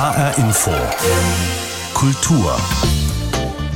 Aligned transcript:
HR 0.00 0.38
Info. 0.38 0.70
Kultur. 1.92 2.56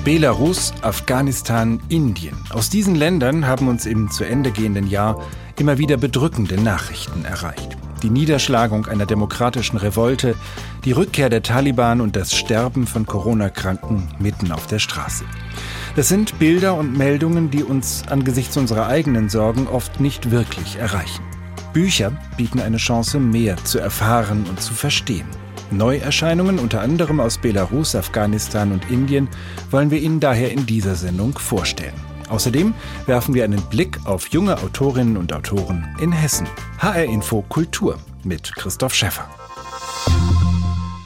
Belarus, 0.04 0.72
Afghanistan, 0.80 1.82
Indien. 1.90 2.35
Aus 2.48 2.71
diesen 2.71 2.95
Ländern 2.95 3.46
haben 3.46 3.69
uns 3.69 3.85
im 3.85 4.11
zu 4.11 4.24
Ende 4.24 4.50
gehenden 4.50 4.87
Jahr 4.87 5.22
immer 5.58 5.76
wieder 5.76 5.98
bedrückende 5.98 6.58
Nachrichten 6.58 7.26
erreicht. 7.26 7.76
Die 8.02 8.08
Niederschlagung 8.08 8.87
einer 8.87 9.04
demokratischen 9.04 9.76
Revolte, 9.76 10.34
die 10.87 10.92
Rückkehr 10.92 11.29
der 11.29 11.42
Taliban 11.42 12.01
und 12.01 12.17
das 12.17 12.35
Sterben 12.35 12.87
von 12.87 13.04
Corona-Kranken 13.04 14.09
mitten 14.19 14.51
auf 14.51 14.67
der 14.67 14.79
Straße. 14.79 15.27
Das 15.95 16.09
sind 16.09 16.38
Bilder 16.38 16.75
und 16.75 16.97
Meldungen, 16.97 17.51
die 17.51 17.65
uns 17.65 18.02
angesichts 18.09 18.56
unserer 18.56 18.87
eigenen 18.87 19.29
Sorgen 19.29 19.69
oft 19.69 20.01
nicht 20.01 20.30
wirklich 20.30 20.77
erreichen. 20.77 21.23
Bücher 21.75 22.12
bieten 22.38 22.61
eine 22.61 22.79
Chance, 22.79 23.20
mehr 23.20 23.59
zu 23.59 23.79
erfahren 23.79 24.47
und 24.48 24.62
zu 24.62 24.73
verstehen. 24.73 25.27
Neuerscheinungen, 25.77 26.59
unter 26.59 26.80
anderem 26.80 27.20
aus 27.20 27.38
Belarus, 27.38 27.95
Afghanistan 27.95 28.73
und 28.73 28.91
Indien, 28.91 29.28
wollen 29.70 29.91
wir 29.91 30.01
Ihnen 30.01 30.20
daher 30.20 30.51
in 30.51 30.66
dieser 30.66 30.95
Sendung 30.95 31.38
vorstellen. 31.38 31.95
Außerdem 32.28 32.74
werfen 33.06 33.34
wir 33.34 33.45
einen 33.45 33.62
Blick 33.62 33.98
auf 34.05 34.29
junge 34.29 34.56
Autorinnen 34.59 35.16
und 35.16 35.32
Autoren 35.32 35.87
in 36.01 36.12
Hessen. 36.12 36.46
HR 36.79 37.05
Info 37.05 37.42
Kultur 37.48 37.98
mit 38.24 38.55
Christoph 38.56 38.95
Schäffer. 38.95 39.29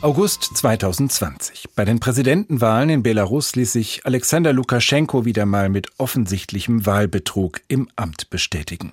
August 0.01 0.57
2020. 0.57 1.71
Bei 1.75 1.85
den 1.85 1.99
Präsidentenwahlen 1.99 2.89
in 2.89 3.03
Belarus 3.03 3.57
ließ 3.57 3.73
sich 3.73 4.07
Alexander 4.07 4.53
Lukaschenko 4.53 5.25
wieder 5.25 5.45
mal 5.45 5.69
mit 5.69 5.89
offensichtlichem 5.99 6.87
Wahlbetrug 6.87 7.63
im 7.67 7.89
Amt 7.97 8.31
bestätigen. 8.31 8.93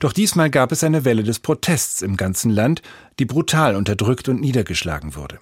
Doch 0.00 0.14
diesmal 0.14 0.48
gab 0.48 0.72
es 0.72 0.82
eine 0.82 1.04
Welle 1.04 1.22
des 1.22 1.40
Protests 1.40 2.00
im 2.00 2.16
ganzen 2.16 2.50
Land, 2.50 2.80
die 3.18 3.26
brutal 3.26 3.76
unterdrückt 3.76 4.30
und 4.30 4.40
niedergeschlagen 4.40 5.16
wurde. 5.16 5.38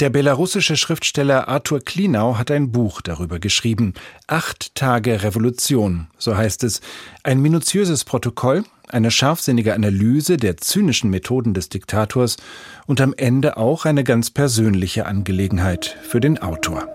Der 0.00 0.10
belarussische 0.10 0.76
Schriftsteller 0.76 1.46
Arthur 1.46 1.78
Klinau 1.78 2.36
hat 2.36 2.50
ein 2.50 2.72
Buch 2.72 3.02
darüber 3.02 3.38
geschrieben. 3.38 3.94
Acht 4.26 4.74
Tage 4.74 5.22
Revolution, 5.22 6.08
so 6.18 6.36
heißt 6.36 6.64
es. 6.64 6.80
Ein 7.22 7.40
minutiöses 7.40 8.04
Protokoll, 8.04 8.64
eine 8.88 9.10
scharfsinnige 9.10 9.74
Analyse 9.74 10.36
der 10.36 10.56
zynischen 10.56 11.10
Methoden 11.10 11.54
des 11.54 11.68
Diktators 11.68 12.36
und 12.86 13.00
am 13.00 13.14
Ende 13.16 13.56
auch 13.56 13.84
eine 13.84 14.04
ganz 14.04 14.30
persönliche 14.30 15.06
Angelegenheit 15.06 15.96
für 16.02 16.20
den 16.20 16.38
Autor. 16.38 16.88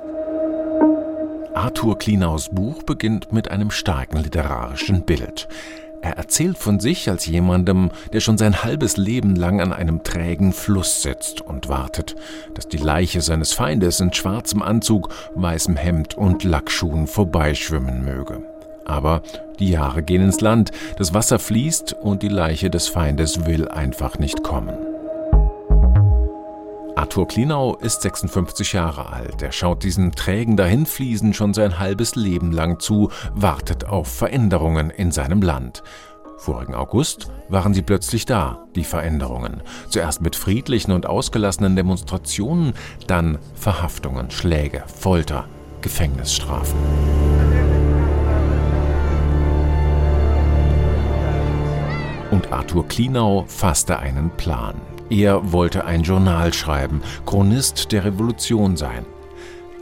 Arthur 1.53 1.97
Klinaus 1.97 2.49
Buch 2.49 2.83
beginnt 2.83 3.33
mit 3.33 3.51
einem 3.51 3.71
starken 3.71 4.23
literarischen 4.23 5.05
Bild. 5.05 5.47
Er 6.01 6.13
erzählt 6.13 6.57
von 6.57 6.79
sich 6.79 7.09
als 7.09 7.25
jemandem, 7.25 7.91
der 8.13 8.21
schon 8.21 8.37
sein 8.37 8.63
halbes 8.63 8.95
Leben 8.95 9.35
lang 9.35 9.59
an 9.59 9.73
einem 9.73 10.03
trägen 10.03 10.53
Fluss 10.53 11.01
sitzt 11.01 11.41
und 11.41 11.67
wartet, 11.67 12.15
dass 12.53 12.69
die 12.69 12.77
Leiche 12.77 13.19
seines 13.19 13.51
Feindes 13.51 13.99
in 13.99 14.13
schwarzem 14.13 14.61
Anzug, 14.61 15.09
weißem 15.35 15.75
Hemd 15.75 16.15
und 16.15 16.45
Lackschuhen 16.45 17.07
vorbeischwimmen 17.07 18.05
möge. 18.05 18.41
Aber 18.89 19.21
die 19.59 19.69
Jahre 19.69 20.01
gehen 20.01 20.23
ins 20.23 20.41
Land, 20.41 20.71
das 20.97 21.13
Wasser 21.13 21.37
fließt 21.37 21.93
und 21.93 22.23
die 22.23 22.27
Leiche 22.27 22.71
des 22.71 22.87
Feindes 22.87 23.45
will 23.45 23.67
einfach 23.67 24.17
nicht 24.17 24.43
kommen. 24.43 24.75
Arthur 26.95 27.27
Klinau 27.27 27.77
ist 27.77 28.01
56 28.01 28.73
Jahre 28.73 29.13
alt. 29.13 29.41
Er 29.41 29.51
schaut 29.51 29.83
diesen 29.83 30.11
trägen 30.11 30.57
Dahinfließen 30.57 31.33
schon 31.33 31.53
sein 31.53 31.79
halbes 31.79 32.15
Leben 32.15 32.51
lang 32.51 32.79
zu, 32.79 33.11
wartet 33.33 33.85
auf 33.85 34.07
Veränderungen 34.07 34.89
in 34.89 35.11
seinem 35.11 35.41
Land. 35.41 35.83
Vorigen 36.37 36.73
August 36.73 37.31
waren 37.47 37.73
sie 37.73 37.83
plötzlich 37.83 38.25
da, 38.25 38.65
die 38.75 38.83
Veränderungen. 38.83 39.61
Zuerst 39.89 40.21
mit 40.21 40.35
friedlichen 40.35 40.91
und 40.93 41.05
ausgelassenen 41.05 41.75
Demonstrationen, 41.75 42.73
dann 43.07 43.37
Verhaftungen, 43.53 44.31
Schläge, 44.31 44.83
Folter, 44.87 45.45
Gefängnisstrafen. 45.81 47.28
Und 52.39 52.53
Arthur 52.53 52.87
Klinau 52.87 53.43
fasste 53.49 53.99
einen 53.99 54.29
Plan. 54.29 54.75
Er 55.09 55.51
wollte 55.51 55.83
ein 55.83 56.03
Journal 56.03 56.53
schreiben, 56.53 57.01
Chronist 57.25 57.91
der 57.91 58.05
Revolution 58.05 58.77
sein. 58.77 59.05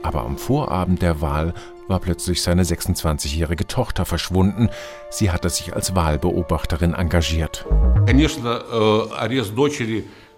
Aber 0.01 0.23
am 0.23 0.39
Vorabend 0.39 1.03
der 1.03 1.21
Wahl 1.21 1.53
war 1.87 1.99
plötzlich 1.99 2.41
seine 2.41 2.63
26-jährige 2.63 3.67
Tochter 3.67 4.05
verschwunden. 4.05 4.69
Sie 5.11 5.29
hatte 5.29 5.51
sich 5.51 5.75
als 5.75 5.93
Wahlbeobachterin 5.93 6.95
engagiert. 6.95 7.63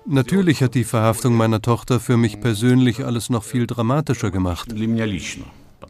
Natürlich 0.05 0.61
hat 0.61 0.75
die 0.75 0.83
Verhaftung 0.83 1.35
meiner 1.35 1.61
Tochter 1.61 2.01
für 2.01 2.17
mich 2.17 2.41
persönlich 2.41 3.05
alles 3.05 3.29
noch 3.29 3.43
viel 3.45 3.65
dramatischer 3.65 4.29
gemacht. 4.29 4.67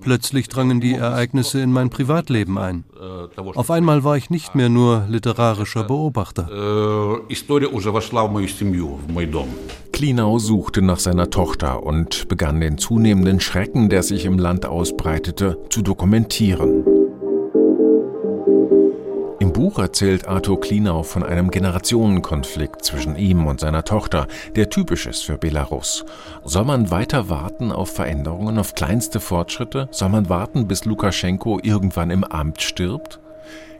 Plötzlich 0.01 0.47
drangen 0.47 0.79
die 0.79 0.93
Ereignisse 0.93 1.61
in 1.61 1.71
mein 1.71 1.89
Privatleben 1.89 2.57
ein. 2.57 2.83
Auf 3.55 3.71
einmal 3.71 4.03
war 4.03 4.17
ich 4.17 4.29
nicht 4.29 4.55
mehr 4.55 4.69
nur 4.69 5.05
literarischer 5.09 5.83
Beobachter. 5.83 6.47
Klinau 9.91 10.39
suchte 10.39 10.81
nach 10.81 10.99
seiner 10.99 11.29
Tochter 11.29 11.83
und 11.83 12.27
begann 12.27 12.59
den 12.59 12.77
zunehmenden 12.77 13.39
Schrecken, 13.39 13.89
der 13.89 14.03
sich 14.03 14.25
im 14.25 14.39
Land 14.39 14.65
ausbreitete, 14.65 15.57
zu 15.69 15.81
dokumentieren. 15.81 16.98
Buch 19.59 19.77
erzählt 19.77 20.25
Arthur 20.25 20.61
Klinau 20.61 21.03
von 21.03 21.21
einem 21.21 21.51
Generationenkonflikt 21.51 22.81
zwischen 22.81 23.17
ihm 23.17 23.45
und 23.45 23.59
seiner 23.59 23.83
Tochter, 23.83 24.25
der 24.55 24.69
typisch 24.69 25.05
ist 25.05 25.25
für 25.25 25.37
Belarus. 25.37 26.05
Soll 26.45 26.63
man 26.63 26.91
weiter 26.91 27.27
warten 27.27 27.73
auf 27.73 27.89
Veränderungen, 27.89 28.57
auf 28.57 28.73
kleinste 28.73 29.19
Fortschritte? 29.19 29.89
Soll 29.91 30.07
man 30.07 30.29
warten, 30.29 30.65
bis 30.65 30.85
Lukaschenko 30.85 31.59
irgendwann 31.61 32.09
im 32.09 32.23
Amt 32.23 32.61
stirbt? 32.61 33.19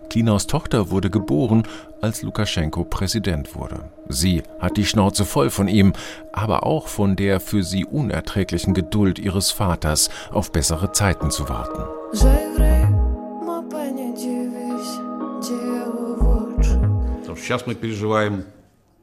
Klinaus 0.10 0.48
Tochter 0.48 0.90
wurde 0.90 1.10
geboren, 1.10 1.64
als 2.02 2.24
Lukaschenko 2.24 2.84
Präsident 2.84 3.56
wurde. 3.56 3.86
Sie 4.10 4.44
hat 4.60 4.76
die 4.76 4.86
Schnauze 4.86 5.24
voll 5.24 5.50
von 5.50 5.70
ihm, 5.70 5.94
aber 6.34 6.66
auch 6.66 6.90
von 6.90 7.16
der 7.16 7.40
für 7.40 7.64
sie 7.64 7.86
unerträglichen 7.86 8.74
Geduld 8.74 9.18
ihres 9.18 9.52
Vaters, 9.52 10.10
auf 10.34 10.52
bessere 10.52 10.92
Zeiten 10.92 11.32
zu 11.32 11.48
warten. 11.48 12.79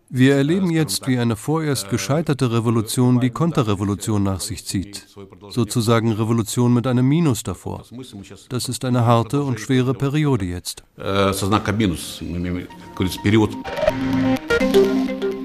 Wir 0.08 0.36
erleben 0.36 0.70
jetzt, 0.70 1.08
wie 1.08 1.18
eine 1.18 1.34
vorerst 1.34 1.90
gescheiterte 1.90 2.52
Revolution 2.52 3.18
die 3.18 3.30
Konterrevolution 3.30 4.22
nach 4.22 4.38
sich 4.38 4.64
zieht. 4.64 5.04
Sozusagen 5.48 6.12
Revolution 6.12 6.72
mit 6.72 6.86
einem 6.86 7.08
Minus 7.08 7.42
davor. 7.42 7.82
Das 8.48 8.68
ist 8.68 8.84
eine 8.84 9.04
harte 9.04 9.42
und 9.42 9.58
schwere 9.58 9.94
Periode 9.94 10.44
jetzt. 10.44 10.84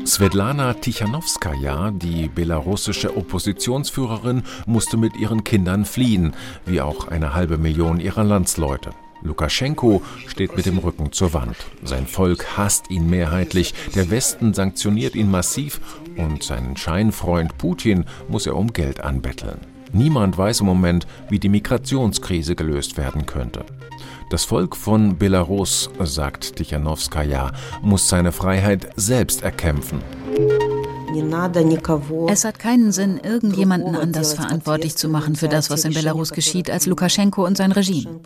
Svetlana 0.05 0.73
Tichanowskaja, 0.73 1.91
die 1.91 2.27
belarussische 2.27 3.17
Oppositionsführerin, 3.17 4.43
musste 4.67 4.97
mit 4.97 5.15
ihren 5.15 5.43
Kindern 5.43 5.85
fliehen, 5.85 6.35
wie 6.65 6.81
auch 6.81 7.07
eine 7.07 7.33
halbe 7.33 7.57
Million 7.57 7.99
ihrer 7.99 8.23
Landsleute. 8.23 8.91
Lukaschenko 9.23 10.01
steht 10.27 10.55
mit 10.55 10.65
dem 10.65 10.77
Rücken 10.77 11.11
zur 11.11 11.33
Wand. 11.33 11.55
Sein 11.83 12.07
Volk 12.07 12.57
hasst 12.57 12.89
ihn 12.89 13.09
mehrheitlich, 13.09 13.73
der 13.95 14.09
Westen 14.09 14.53
sanktioniert 14.53 15.15
ihn 15.15 15.29
massiv 15.29 15.79
und 16.17 16.43
seinen 16.43 16.77
Scheinfreund 16.77 17.57
Putin 17.57 18.05
muss 18.27 18.47
er 18.47 18.55
um 18.55 18.73
Geld 18.73 19.01
anbetteln. 19.01 19.59
Niemand 19.93 20.37
weiß 20.37 20.61
im 20.61 20.67
Moment, 20.67 21.05
wie 21.29 21.39
die 21.39 21.49
Migrationskrise 21.49 22.55
gelöst 22.55 22.97
werden 22.97 23.25
könnte. 23.25 23.65
Das 24.29 24.45
Volk 24.45 24.77
von 24.77 25.17
Belarus, 25.17 25.89
sagt 25.99 26.55
Tichanowskaja, 26.55 27.51
muss 27.81 28.07
seine 28.07 28.31
Freiheit 28.31 28.89
selbst 28.95 29.43
erkämpfen. 29.43 30.01
Es 32.27 32.45
hat 32.45 32.59
keinen 32.59 32.91
Sinn, 32.91 33.19
irgendjemanden 33.23 33.95
anders 33.95 34.33
verantwortlich 34.33 34.95
zu 34.95 35.09
machen 35.09 35.35
für 35.35 35.47
das, 35.47 35.69
was 35.69 35.85
in 35.85 35.93
Belarus 35.93 36.31
geschieht, 36.31 36.69
als 36.69 36.85
Lukaschenko 36.85 37.45
und 37.45 37.57
sein 37.57 37.71
Regime. 37.71 38.19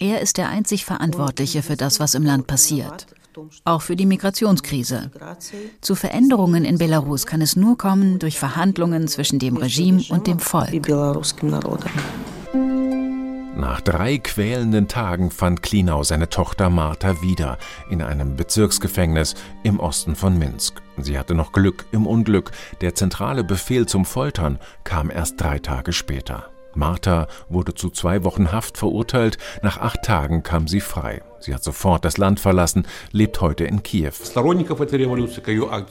Er 0.00 0.20
ist 0.20 0.38
der 0.38 0.48
einzig 0.48 0.84
Verantwortliche 0.84 1.62
für 1.62 1.76
das, 1.76 2.00
was 2.00 2.14
im 2.14 2.24
Land 2.24 2.46
passiert. 2.46 3.06
Auch 3.64 3.82
für 3.82 3.96
die 3.96 4.06
Migrationskrise. 4.06 5.10
Zu 5.80 5.94
Veränderungen 5.94 6.64
in 6.64 6.78
Belarus 6.78 7.26
kann 7.26 7.40
es 7.40 7.56
nur 7.56 7.76
kommen 7.76 8.18
durch 8.18 8.38
Verhandlungen 8.38 9.08
zwischen 9.08 9.38
dem 9.38 9.56
Regime 9.56 10.02
und 10.10 10.26
dem 10.26 10.38
Volk. 10.38 10.70
Nach 13.56 13.80
drei 13.80 14.18
quälenden 14.18 14.88
Tagen 14.88 15.30
fand 15.30 15.62
Klinau 15.62 16.02
seine 16.02 16.28
Tochter 16.28 16.70
Martha 16.70 17.22
wieder 17.22 17.58
in 17.88 18.02
einem 18.02 18.34
Bezirksgefängnis 18.34 19.36
im 19.62 19.78
Osten 19.78 20.16
von 20.16 20.36
Minsk. 20.36 20.82
Sie 20.96 21.16
hatte 21.16 21.34
noch 21.34 21.52
Glück 21.52 21.86
im 21.92 22.08
Unglück. 22.08 22.50
Der 22.80 22.96
zentrale 22.96 23.44
Befehl 23.44 23.86
zum 23.86 24.04
Foltern 24.04 24.58
kam 24.82 25.08
erst 25.08 25.40
drei 25.40 25.60
Tage 25.60 25.92
später. 25.92 26.50
Martha 26.74 27.28
wurde 27.48 27.74
zu 27.74 27.90
zwei 27.90 28.24
Wochen 28.24 28.50
Haft 28.50 28.76
verurteilt. 28.76 29.38
Nach 29.62 29.78
acht 29.78 30.02
Tagen 30.02 30.42
kam 30.42 30.66
sie 30.66 30.80
frei. 30.80 31.22
Sie 31.38 31.54
hat 31.54 31.62
sofort 31.62 32.04
das 32.04 32.16
Land 32.16 32.40
verlassen, 32.40 32.86
lebt 33.12 33.40
heute 33.40 33.64
in 33.64 33.82
Kiew. 33.82 34.12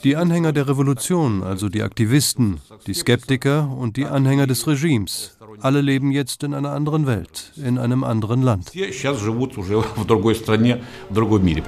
Die 0.03 0.15
Anhänger 0.15 0.51
der 0.51 0.67
Revolution, 0.67 1.43
also 1.43 1.69
die 1.69 1.83
Aktivisten, 1.83 2.59
die 2.87 2.93
Skeptiker 2.93 3.69
und 3.69 3.95
die 3.95 4.05
Anhänger 4.05 4.47
des 4.47 4.65
Regimes, 4.67 5.37
alle 5.61 5.81
leben 5.81 6.11
jetzt 6.11 6.43
in 6.43 6.53
einer 6.53 6.71
anderen 6.71 7.05
Welt, 7.07 7.51
in 7.55 7.77
einem 7.77 8.03
anderen 8.03 8.41
Land. 8.41 8.73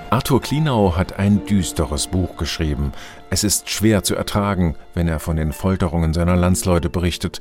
Arthur 0.09 0.41
Klinau 0.41 0.95
hat 0.95 1.19
ein 1.19 1.45
düsteres 1.45 2.07
Buch 2.07 2.37
geschrieben. 2.37 2.91
Es 3.29 3.43
ist 3.43 3.69
schwer 3.69 4.03
zu 4.03 4.15
ertragen, 4.15 4.75
wenn 4.93 5.07
er 5.07 5.19
von 5.19 5.37
den 5.37 5.53
Folterungen 5.53 6.13
seiner 6.13 6.35
Landsleute 6.35 6.89
berichtet. 6.89 7.39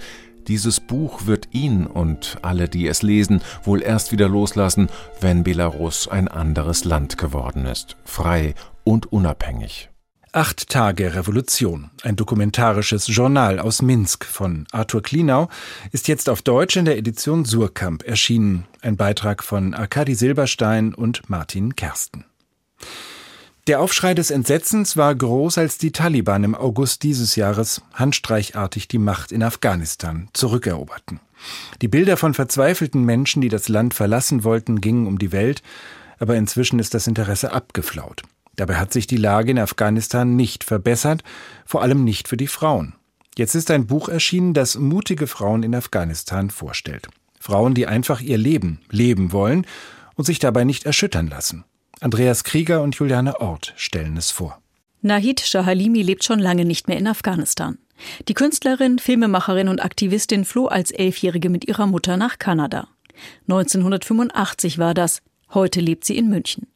Dieses 0.48 0.80
Buch 0.80 1.26
wird 1.26 1.48
ihn 1.52 1.86
und 1.86 2.36
alle, 2.42 2.68
die 2.68 2.86
es 2.86 3.02
lesen, 3.02 3.40
wohl 3.62 3.82
erst 3.82 4.12
wieder 4.12 4.28
loslassen, 4.28 4.88
wenn 5.20 5.42
Belarus 5.42 6.06
ein 6.08 6.28
anderes 6.28 6.84
Land 6.84 7.16
geworden 7.16 7.64
ist, 7.64 7.96
frei 8.04 8.54
und 8.84 9.10
unabhängig. 9.10 9.88
Acht 10.36 10.68
Tage 10.68 11.14
Revolution, 11.14 11.90
ein 12.02 12.16
dokumentarisches 12.16 13.06
Journal 13.06 13.60
aus 13.60 13.82
Minsk 13.82 14.24
von 14.24 14.66
Arthur 14.72 15.00
Klinau, 15.00 15.48
ist 15.92 16.08
jetzt 16.08 16.28
auf 16.28 16.42
Deutsch 16.42 16.74
in 16.74 16.86
der 16.86 16.98
Edition 16.98 17.44
Surkamp 17.44 18.02
erschienen. 18.02 18.64
Ein 18.82 18.96
Beitrag 18.96 19.44
von 19.44 19.74
Arkadi 19.74 20.16
Silberstein 20.16 20.92
und 20.92 21.30
Martin 21.30 21.76
Kersten. 21.76 22.24
Der 23.68 23.80
Aufschrei 23.80 24.12
des 24.12 24.32
Entsetzens 24.32 24.96
war 24.96 25.14
groß, 25.14 25.56
als 25.56 25.78
die 25.78 25.92
Taliban 25.92 26.42
im 26.42 26.56
August 26.56 27.04
dieses 27.04 27.36
Jahres 27.36 27.82
handstreichartig 27.92 28.88
die 28.88 28.98
Macht 28.98 29.30
in 29.30 29.44
Afghanistan 29.44 30.30
zurückeroberten. 30.32 31.20
Die 31.80 31.86
Bilder 31.86 32.16
von 32.16 32.34
verzweifelten 32.34 33.04
Menschen, 33.04 33.40
die 33.40 33.50
das 33.50 33.68
Land 33.68 33.94
verlassen 33.94 34.42
wollten, 34.42 34.80
gingen 34.80 35.06
um 35.06 35.20
die 35.20 35.30
Welt, 35.30 35.62
aber 36.18 36.34
inzwischen 36.34 36.80
ist 36.80 36.92
das 36.92 37.06
Interesse 37.06 37.52
abgeflaut. 37.52 38.24
Dabei 38.56 38.76
hat 38.76 38.92
sich 38.92 39.06
die 39.06 39.16
Lage 39.16 39.50
in 39.50 39.58
Afghanistan 39.58 40.36
nicht 40.36 40.64
verbessert, 40.64 41.22
vor 41.66 41.82
allem 41.82 42.04
nicht 42.04 42.28
für 42.28 42.36
die 42.36 42.46
Frauen. 42.46 42.94
Jetzt 43.36 43.54
ist 43.54 43.70
ein 43.70 43.86
Buch 43.86 44.08
erschienen, 44.08 44.54
das 44.54 44.76
mutige 44.78 45.26
Frauen 45.26 45.62
in 45.62 45.74
Afghanistan 45.74 46.50
vorstellt. 46.50 47.08
Frauen, 47.40 47.74
die 47.74 47.86
einfach 47.86 48.20
ihr 48.20 48.38
Leben 48.38 48.80
leben 48.90 49.32
wollen 49.32 49.66
und 50.14 50.24
sich 50.24 50.38
dabei 50.38 50.64
nicht 50.64 50.86
erschüttern 50.86 51.26
lassen. 51.26 51.64
Andreas 52.00 52.44
Krieger 52.44 52.82
und 52.82 52.94
Juliane 52.94 53.40
Ort 53.40 53.72
stellen 53.76 54.16
es 54.16 54.30
vor. 54.30 54.60
Nahid 55.02 55.40
Shahalimi 55.40 56.02
lebt 56.02 56.24
schon 56.24 56.38
lange 56.38 56.64
nicht 56.64 56.88
mehr 56.88 56.96
in 56.96 57.06
Afghanistan. 57.06 57.78
Die 58.28 58.34
Künstlerin, 58.34 58.98
Filmemacherin 58.98 59.68
und 59.68 59.84
Aktivistin 59.84 60.44
floh 60.44 60.66
als 60.66 60.90
Elfjährige 60.90 61.50
mit 61.50 61.66
ihrer 61.66 61.86
Mutter 61.86 62.16
nach 62.16 62.38
Kanada. 62.38 62.88
1985 63.48 64.78
war 64.78 64.94
das. 64.94 65.22
Heute 65.52 65.80
lebt 65.80 66.04
sie 66.04 66.16
in 66.16 66.28
München. 66.28 66.66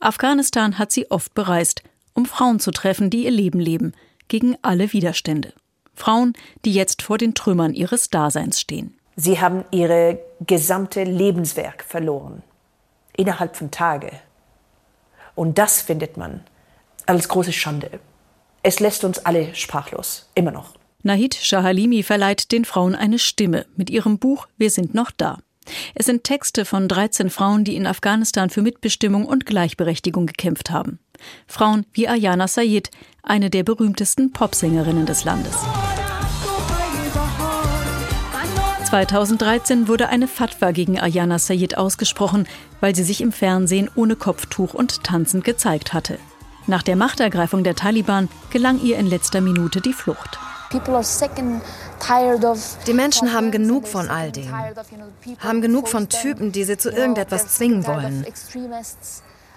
Afghanistan 0.00 0.78
hat 0.78 0.92
sie 0.92 1.10
oft 1.10 1.34
bereist, 1.34 1.82
um 2.14 2.26
Frauen 2.26 2.60
zu 2.60 2.70
treffen, 2.70 3.10
die 3.10 3.24
ihr 3.24 3.30
Leben 3.30 3.60
leben, 3.60 3.92
gegen 4.28 4.56
alle 4.62 4.92
Widerstände. 4.92 5.52
Frauen, 5.94 6.32
die 6.64 6.72
jetzt 6.72 7.02
vor 7.02 7.18
den 7.18 7.34
Trümmern 7.34 7.74
ihres 7.74 8.10
Daseins 8.10 8.60
stehen. 8.60 8.96
Sie 9.16 9.40
haben 9.40 9.64
ihr 9.72 10.18
gesamte 10.40 11.02
Lebenswerk 11.02 11.82
verloren. 11.82 12.42
Innerhalb 13.16 13.56
von 13.56 13.70
Tagen. 13.70 14.12
Und 15.34 15.58
das 15.58 15.80
findet 15.80 16.16
man 16.16 16.44
als 17.06 17.28
große 17.28 17.52
Schande. 17.52 18.00
Es 18.62 18.80
lässt 18.80 19.02
uns 19.02 19.18
alle 19.18 19.54
sprachlos, 19.54 20.28
immer 20.34 20.50
noch. 20.50 20.74
Nahid 21.02 21.34
Shahalimi 21.34 22.02
verleiht 22.02 22.52
den 22.52 22.64
Frauen 22.64 22.94
eine 22.94 23.18
Stimme 23.18 23.66
mit 23.76 23.88
ihrem 23.88 24.18
Buch 24.18 24.46
Wir 24.56 24.70
sind 24.70 24.94
noch 24.94 25.10
da. 25.10 25.38
Es 25.94 26.06
sind 26.06 26.24
Texte 26.24 26.64
von 26.64 26.88
13 26.88 27.30
Frauen, 27.30 27.64
die 27.64 27.76
in 27.76 27.86
Afghanistan 27.86 28.50
für 28.50 28.62
Mitbestimmung 28.62 29.26
und 29.26 29.46
Gleichberechtigung 29.46 30.26
gekämpft 30.26 30.70
haben. 30.70 30.98
Frauen 31.46 31.84
wie 31.92 32.08
Ayana 32.08 32.48
Sayed, 32.48 32.90
eine 33.22 33.50
der 33.50 33.62
berühmtesten 33.62 34.32
Popsängerinnen 34.32 35.06
des 35.06 35.24
Landes. 35.24 35.56
2013 38.88 39.86
wurde 39.86 40.08
eine 40.08 40.26
Fatwa 40.26 40.70
gegen 40.70 40.98
Ayana 40.98 41.38
Sayed 41.38 41.76
ausgesprochen, 41.76 42.46
weil 42.80 42.94
sie 42.94 43.04
sich 43.04 43.20
im 43.20 43.32
Fernsehen 43.32 43.90
ohne 43.94 44.16
Kopftuch 44.16 44.72
und 44.72 45.04
tanzend 45.04 45.44
gezeigt 45.44 45.92
hatte. 45.92 46.18
Nach 46.66 46.82
der 46.82 46.96
Machtergreifung 46.96 47.64
der 47.64 47.74
Taliban 47.74 48.28
gelang 48.50 48.80
ihr 48.82 48.98
in 48.98 49.06
letzter 49.06 49.42
Minute 49.42 49.82
die 49.82 49.92
Flucht. 49.92 50.38
Die 52.86 52.92
Menschen 52.92 53.32
haben 53.32 53.50
genug 53.50 53.88
von 53.88 54.08
all 54.10 54.30
dem, 54.32 54.52
haben 55.38 55.62
genug 55.62 55.88
von 55.88 56.08
Typen, 56.08 56.52
die 56.52 56.64
sie 56.64 56.76
zu 56.76 56.90
irgendetwas 56.90 57.48
zwingen 57.54 57.86
wollen, 57.86 58.26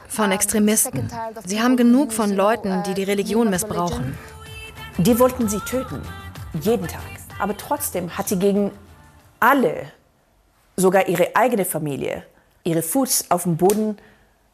von 0.07 0.31
Extremisten. 0.31 1.09
Sie 1.45 1.61
haben 1.61 1.75
genug 1.75 2.13
von 2.13 2.31
Leuten, 2.31 2.83
die 2.83 2.93
die 2.93 3.03
Religion 3.03 3.49
missbrauchen. 3.49 4.17
Die 4.97 5.19
wollten 5.19 5.49
sie 5.49 5.59
töten, 5.59 6.01
jeden 6.61 6.87
Tag. 6.87 7.01
Aber 7.39 7.57
trotzdem 7.57 8.17
hat 8.17 8.29
sie 8.29 8.39
gegen 8.39 8.71
alle, 9.39 9.91
sogar 10.77 11.07
ihre 11.07 11.35
eigene 11.35 11.65
Familie, 11.65 12.23
ihre 12.63 12.81
Fuß 12.81 13.25
auf 13.29 13.43
dem 13.43 13.57
Boden 13.57 13.97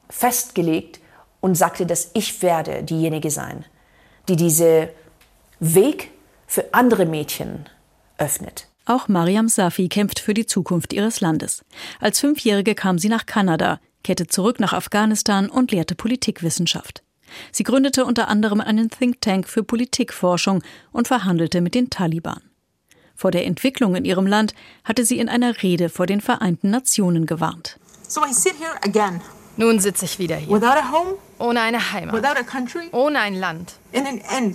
festgelegt 0.10 1.00
und 1.40 1.56
sagte, 1.56 1.86
dass 1.86 2.10
ich 2.14 2.42
werde 2.42 2.84
diejenige 2.84 3.30
sein, 3.30 3.66
die 4.28 4.36
diese 4.36 4.90
Weg 5.60 6.12
für 6.48 6.74
andere 6.74 7.06
Mädchen 7.06 7.70
öffnet. 8.18 8.68
Auch 8.86 9.08
Mariam 9.08 9.50
Safi 9.50 9.90
kämpft 9.90 10.20
für 10.20 10.34
die 10.34 10.46
Zukunft 10.46 10.94
ihres 10.94 11.20
Landes. 11.20 11.64
Als 12.00 12.20
Fünfjährige 12.20 12.74
kam 12.74 12.98
sie 12.98 13.10
nach 13.10 13.26
Kanada, 13.26 13.80
kehrte 14.04 14.28
zurück 14.28 14.60
nach 14.60 14.74
Afghanistan 14.74 15.50
und 15.50 15.72
lehrte 15.72 15.94
Politikwissenschaft. 15.94 17.04
Sie 17.52 17.64
gründete 17.64 18.06
unter 18.06 18.30
anderem 18.30 18.62
einen 18.62 18.90
Think 18.90 19.22
Tank 19.22 19.50
für 19.50 19.64
Politikforschung 19.64 20.64
und 20.94 21.10
verhandelte 21.10 21.60
mit 21.60 21.76
den 21.76 21.90
Taliban. 21.90 22.42
Vor 23.16 23.32
der 23.32 23.46
Entwicklung 23.46 23.96
in 23.96 24.06
ihrem 24.06 24.28
Land 24.28 24.54
hatte 24.86 25.04
sie 25.04 25.20
in 25.20 25.28
einer 25.28 25.62
Rede 25.62 25.90
vor 25.90 26.06
den 26.06 26.22
Vereinten 26.22 26.70
Nationen 26.70 27.26
gewarnt. 27.26 27.78
So 28.08 28.22
Nun 29.58 29.80
sitze 29.80 30.06
ich 30.06 30.20
wieder 30.20 30.36
hier. 30.36 30.50
Home, 30.50 31.16
ohne 31.40 31.62
eine 31.62 31.92
Heimat. 31.92 32.48
Country, 32.48 32.90
ohne 32.92 33.20
ein 33.20 33.36
Land. 33.36 33.74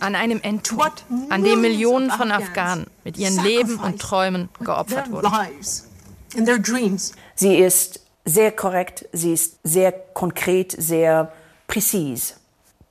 An 0.01 0.15
einem 0.15 0.41
Endpunkt, 0.41 1.05
an 1.29 1.45
dem 1.45 1.61
Millionen 1.61 2.11
von 2.11 2.31
Afghanen 2.31 2.87
mit 3.05 3.19
ihren 3.19 3.43
Leben 3.43 3.79
und 3.79 4.01
Träumen 4.01 4.49
geopfert 4.61 5.11
wurden. 5.11 5.31
Sie 7.35 7.57
ist 7.57 8.01
sehr 8.25 8.53
korrekt, 8.53 9.09
sie 9.13 9.33
ist 9.33 9.59
sehr 9.65 9.93
konkret, 9.93 10.73
sehr 10.79 11.33
präzise. 11.67 12.35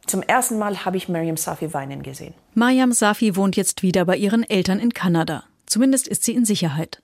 Zum 0.06 0.22
ersten 0.24 0.60
Mal 0.60 0.84
habe 0.84 0.98
ich 0.98 1.08
Mariam 1.08 1.38
Safi 1.38 1.74
weinen 1.74 2.04
gesehen. 2.04 2.34
Mariam 2.54 2.92
Safi 2.92 3.36
wohnt 3.36 3.56
jetzt 3.56 3.82
wieder 3.82 4.04
bei 4.04 4.18
ihren 4.18 4.44
Eltern 4.44 4.80
in 4.80 4.94
Kanada. 4.94 5.46
Zumindest 5.66 6.08
ist 6.08 6.24
sie 6.24 6.34
in 6.34 6.44
Sicherheit. 6.44 7.02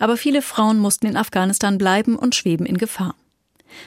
Aber 0.00 0.16
viele 0.16 0.42
Frauen 0.42 0.78
mussten 0.78 1.06
in 1.06 1.16
Afghanistan 1.16 1.78
bleiben 1.78 2.16
und 2.16 2.34
schweben 2.34 2.66
in 2.66 2.76
Gefahr. 2.76 3.14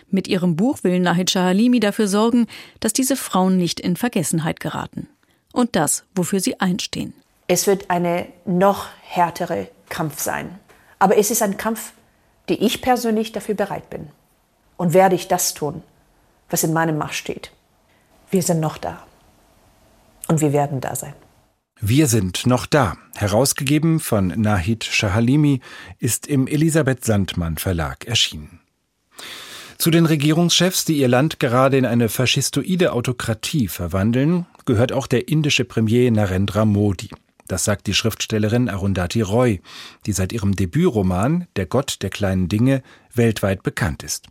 Mit 0.10 0.28
ihrem 0.28 0.56
Buch 0.56 0.80
will 0.84 1.00
Nahid 1.00 1.32
Shahalimi 1.32 1.80
dafür 1.80 2.08
sorgen, 2.08 2.48
dass 2.80 2.94
diese 2.94 3.16
Frauen 3.16 3.58
nicht 3.58 3.80
in 3.80 3.96
Vergessenheit 3.96 4.60
geraten. 4.60 5.08
Und 5.52 5.76
das, 5.76 6.06
wofür 6.16 6.40
sie 6.40 6.60
einstehen. 6.60 7.14
Es 7.48 7.68
wird 7.68 7.90
eine 7.90 8.28
noch 8.46 8.88
härtere 9.02 9.70
Kampf 9.90 10.20
sein. 10.20 10.60
Aber 11.00 11.18
es 11.18 11.32
ist 11.32 11.42
ein 11.42 11.58
Kampf, 11.58 11.94
den 12.50 12.62
ich 12.62 12.82
persönlich 12.82 13.32
dafür 13.32 13.56
bereit 13.56 13.90
bin. 13.90 14.08
Und 14.78 14.94
werde 14.94 15.16
ich 15.16 15.28
das 15.28 15.54
tun, 15.54 15.84
was 16.50 16.64
in 16.64 16.74
meinem 16.74 16.98
Macht 16.98 17.14
steht. 17.14 17.52
Wir 18.32 18.42
sind 18.42 18.60
noch 18.60 18.78
da. 18.78 19.06
Und 20.28 20.42
wir 20.42 20.54
werden 20.54 20.82
da 20.82 20.96
sein. 20.96 21.14
Wir 21.80 22.08
sind 22.08 22.48
noch 22.48 22.66
da. 22.66 22.96
Herausgegeben 23.16 24.00
von 24.00 24.28
Nahid 24.28 24.86
Shahalimi 24.86 25.60
ist 26.00 26.28
im 26.28 26.48
Elisabeth 26.48 27.04
Sandmann 27.04 27.58
Verlag 27.58 28.06
erschienen. 28.06 28.63
Zu 29.78 29.92
den 29.92 30.06
Regierungschefs, 30.06 30.86
die 30.86 30.98
ihr 30.98 31.08
Land 31.08 31.40
gerade 31.40 31.78
in 31.78 31.86
eine 31.86 32.10
faschistoide 32.10 32.94
Autokratie 32.94 33.68
verwandeln, 33.68 34.46
gehört 34.66 34.92
auch 34.92 35.08
der 35.08 35.28
indische 35.28 35.66
Premier 35.66 36.10
Narendra 36.12 36.66
Modi. 36.66 37.10
Das 37.48 37.66
sagt 37.66 37.88
die 37.88 37.94
Schriftstellerin 37.94 38.70
Arundhati 38.70 39.22
Roy, 39.22 39.62
die 40.06 40.14
seit 40.14 40.32
ihrem 40.32 40.56
Debütroman 40.56 41.48
Der 41.56 41.66
Gott 41.66 41.98
der 42.02 42.10
kleinen 42.10 42.48
Dinge 42.48 42.82
weltweit 43.14 43.64
bekannt 43.64 44.04
ist. 44.04 44.28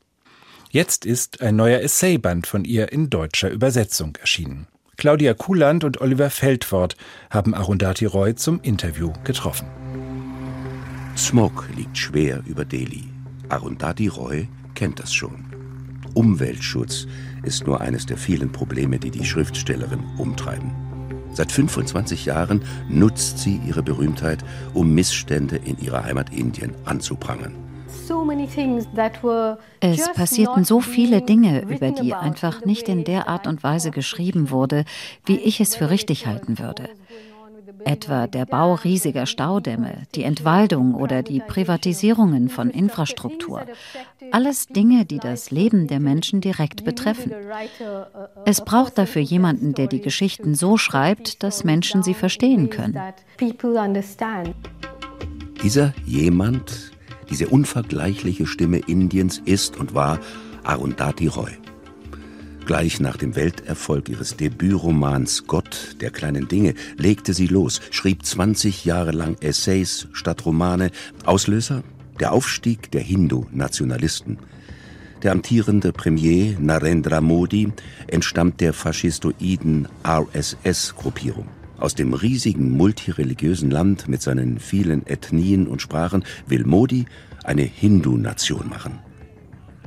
Jetzt 0.70 1.04
ist 1.04 1.42
ein 1.42 1.56
neuer 1.56 1.80
Essayband 1.80 2.46
von 2.46 2.64
ihr 2.64 2.90
in 2.92 3.10
deutscher 3.10 3.50
Übersetzung 3.50 4.16
erschienen. 4.16 4.66
Claudia 4.96 5.34
Kuhland 5.34 5.84
und 5.84 6.00
Oliver 6.00 6.30
Feldfort 6.30 6.96
haben 7.28 7.54
Arundhati 7.54 8.06
Roy 8.06 8.34
zum 8.34 8.60
Interview 8.62 9.12
getroffen. 9.24 9.66
Smog 11.16 11.68
liegt 11.76 11.98
schwer 11.98 12.42
über 12.46 12.64
Delhi. 12.64 13.04
Arundhati 13.50 14.08
Roy 14.08 14.48
kennt 14.74 14.98
das 14.98 15.12
schon. 15.12 15.44
Umweltschutz 16.14 17.06
ist 17.42 17.66
nur 17.66 17.80
eines 17.80 18.06
der 18.06 18.16
vielen 18.16 18.52
Probleme, 18.52 18.98
die 18.98 19.10
die 19.10 19.24
Schriftstellerin 19.24 20.00
umtreiben. 20.18 20.70
Seit 21.32 21.50
25 21.50 22.26
Jahren 22.26 22.62
nutzt 22.88 23.38
sie 23.38 23.60
ihre 23.66 23.82
Berühmtheit, 23.82 24.44
um 24.74 24.94
Missstände 24.94 25.56
in 25.56 25.78
ihrer 25.78 26.04
Heimat 26.04 26.30
Indien 26.30 26.74
anzuprangern. 26.84 27.54
Es 29.80 30.12
passierten 30.12 30.64
so 30.64 30.80
viele 30.80 31.22
Dinge, 31.22 31.62
über 31.62 31.90
die 31.90 32.14
einfach 32.14 32.64
nicht 32.64 32.88
in 32.88 33.04
der 33.04 33.28
Art 33.28 33.46
und 33.46 33.62
Weise 33.62 33.90
geschrieben 33.90 34.50
wurde, 34.50 34.84
wie 35.24 35.38
ich 35.38 35.60
es 35.60 35.74
für 35.74 35.88
richtig 35.88 36.26
halten 36.26 36.58
würde 36.58 36.88
etwa 37.84 38.26
der 38.26 38.46
Bau 38.46 38.74
riesiger 38.74 39.26
Staudämme, 39.26 40.02
die 40.14 40.24
Entwaldung 40.24 40.94
oder 40.94 41.22
die 41.22 41.40
Privatisierungen 41.40 42.48
von 42.48 42.70
Infrastruktur. 42.70 43.66
Alles 44.30 44.66
Dinge, 44.66 45.04
die 45.04 45.18
das 45.18 45.50
Leben 45.50 45.86
der 45.86 46.00
Menschen 46.00 46.40
direkt 46.40 46.84
betreffen. 46.84 47.32
Es 48.44 48.64
braucht 48.64 48.98
dafür 48.98 49.22
jemanden, 49.22 49.74
der 49.74 49.86
die 49.86 50.00
Geschichten 50.00 50.54
so 50.54 50.76
schreibt, 50.76 51.42
dass 51.42 51.64
Menschen 51.64 52.02
sie 52.02 52.14
verstehen 52.14 52.70
können. 52.70 52.98
Dieser 55.62 55.94
jemand, 56.06 56.92
diese 57.30 57.48
unvergleichliche 57.48 58.46
Stimme 58.46 58.78
Indiens 58.78 59.40
ist 59.44 59.78
und 59.78 59.94
war 59.94 60.18
Arundhati 60.64 61.28
Roy. 61.28 61.61
Gleich 62.64 63.00
nach 63.00 63.16
dem 63.16 63.34
Welterfolg 63.34 64.08
ihres 64.08 64.36
Debütromans 64.36 65.48
Gott 65.48 65.96
der 66.00 66.10
kleinen 66.10 66.46
Dinge 66.46 66.74
legte 66.96 67.34
sie 67.34 67.48
los, 67.48 67.80
schrieb 67.90 68.24
20 68.24 68.84
Jahre 68.84 69.10
lang 69.10 69.36
Essays 69.40 70.06
statt 70.12 70.46
Romane. 70.46 70.92
Auslöser? 71.24 71.82
Der 72.20 72.32
Aufstieg 72.32 72.92
der 72.92 73.00
Hindu-Nationalisten. 73.00 74.38
Der 75.24 75.32
amtierende 75.32 75.92
Premier 75.92 76.56
Narendra 76.60 77.20
Modi 77.20 77.72
entstammt 78.06 78.60
der 78.60 78.72
faschistoiden 78.72 79.88
RSS-Gruppierung. 80.06 81.48
Aus 81.78 81.96
dem 81.96 82.14
riesigen 82.14 82.70
multireligiösen 82.70 83.72
Land 83.72 84.06
mit 84.06 84.22
seinen 84.22 84.60
vielen 84.60 85.04
Ethnien 85.08 85.66
und 85.66 85.82
Sprachen 85.82 86.24
will 86.46 86.64
Modi 86.64 87.06
eine 87.42 87.62
Hindu-Nation 87.62 88.68
machen. 88.68 89.00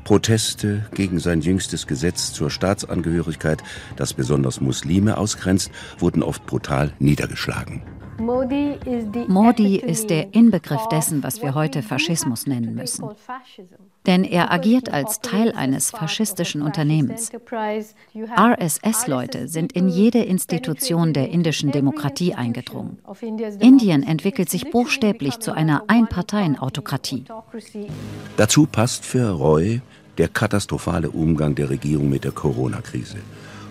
Proteste 0.05 0.85
gegen 0.93 1.19
sein 1.19 1.41
jüngstes 1.41 1.87
Gesetz 1.87 2.31
zur 2.31 2.51
Staatsangehörigkeit, 2.51 3.61
das 3.97 4.13
besonders 4.13 4.61
Muslime 4.61 5.17
ausgrenzt, 5.17 5.71
wurden 5.97 6.23
oft 6.23 6.45
brutal 6.45 6.93
niedergeschlagen. 6.99 7.81
Modi 8.17 9.75
ist 9.75 10.09
der 10.09 10.33
Inbegriff 10.33 10.87
dessen, 10.87 11.21
was 11.23 11.41
wir 11.41 11.53
heute 11.53 11.81
Faschismus 11.81 12.47
nennen 12.47 12.73
müssen. 12.73 13.09
Denn 14.05 14.23
er 14.23 14.51
agiert 14.51 14.89
als 14.89 15.19
Teil 15.19 15.51
eines 15.51 15.89
faschistischen 15.91 16.61
Unternehmens. 16.61 17.31
RSS-Leute 18.37 19.47
sind 19.47 19.73
in 19.73 19.89
jede 19.89 20.19
Institution 20.19 21.11
der 21.13 21.29
indischen 21.29 21.71
Demokratie 21.71 22.35
eingedrungen. 22.35 22.99
Indien 23.59 24.03
entwickelt 24.03 24.49
sich 24.49 24.69
buchstäblich 24.69 25.39
zu 25.39 25.51
einer 25.51 25.83
Einparteienautokratie. 25.87 27.25
Dazu 28.37 28.67
passt 28.67 29.03
für 29.05 29.31
Roy 29.31 29.81
der 30.17 30.27
katastrophale 30.27 31.09
Umgang 31.09 31.55
der 31.55 31.69
Regierung 31.69 32.09
mit 32.09 32.23
der 32.23 32.31
Corona-Krise. 32.31 33.17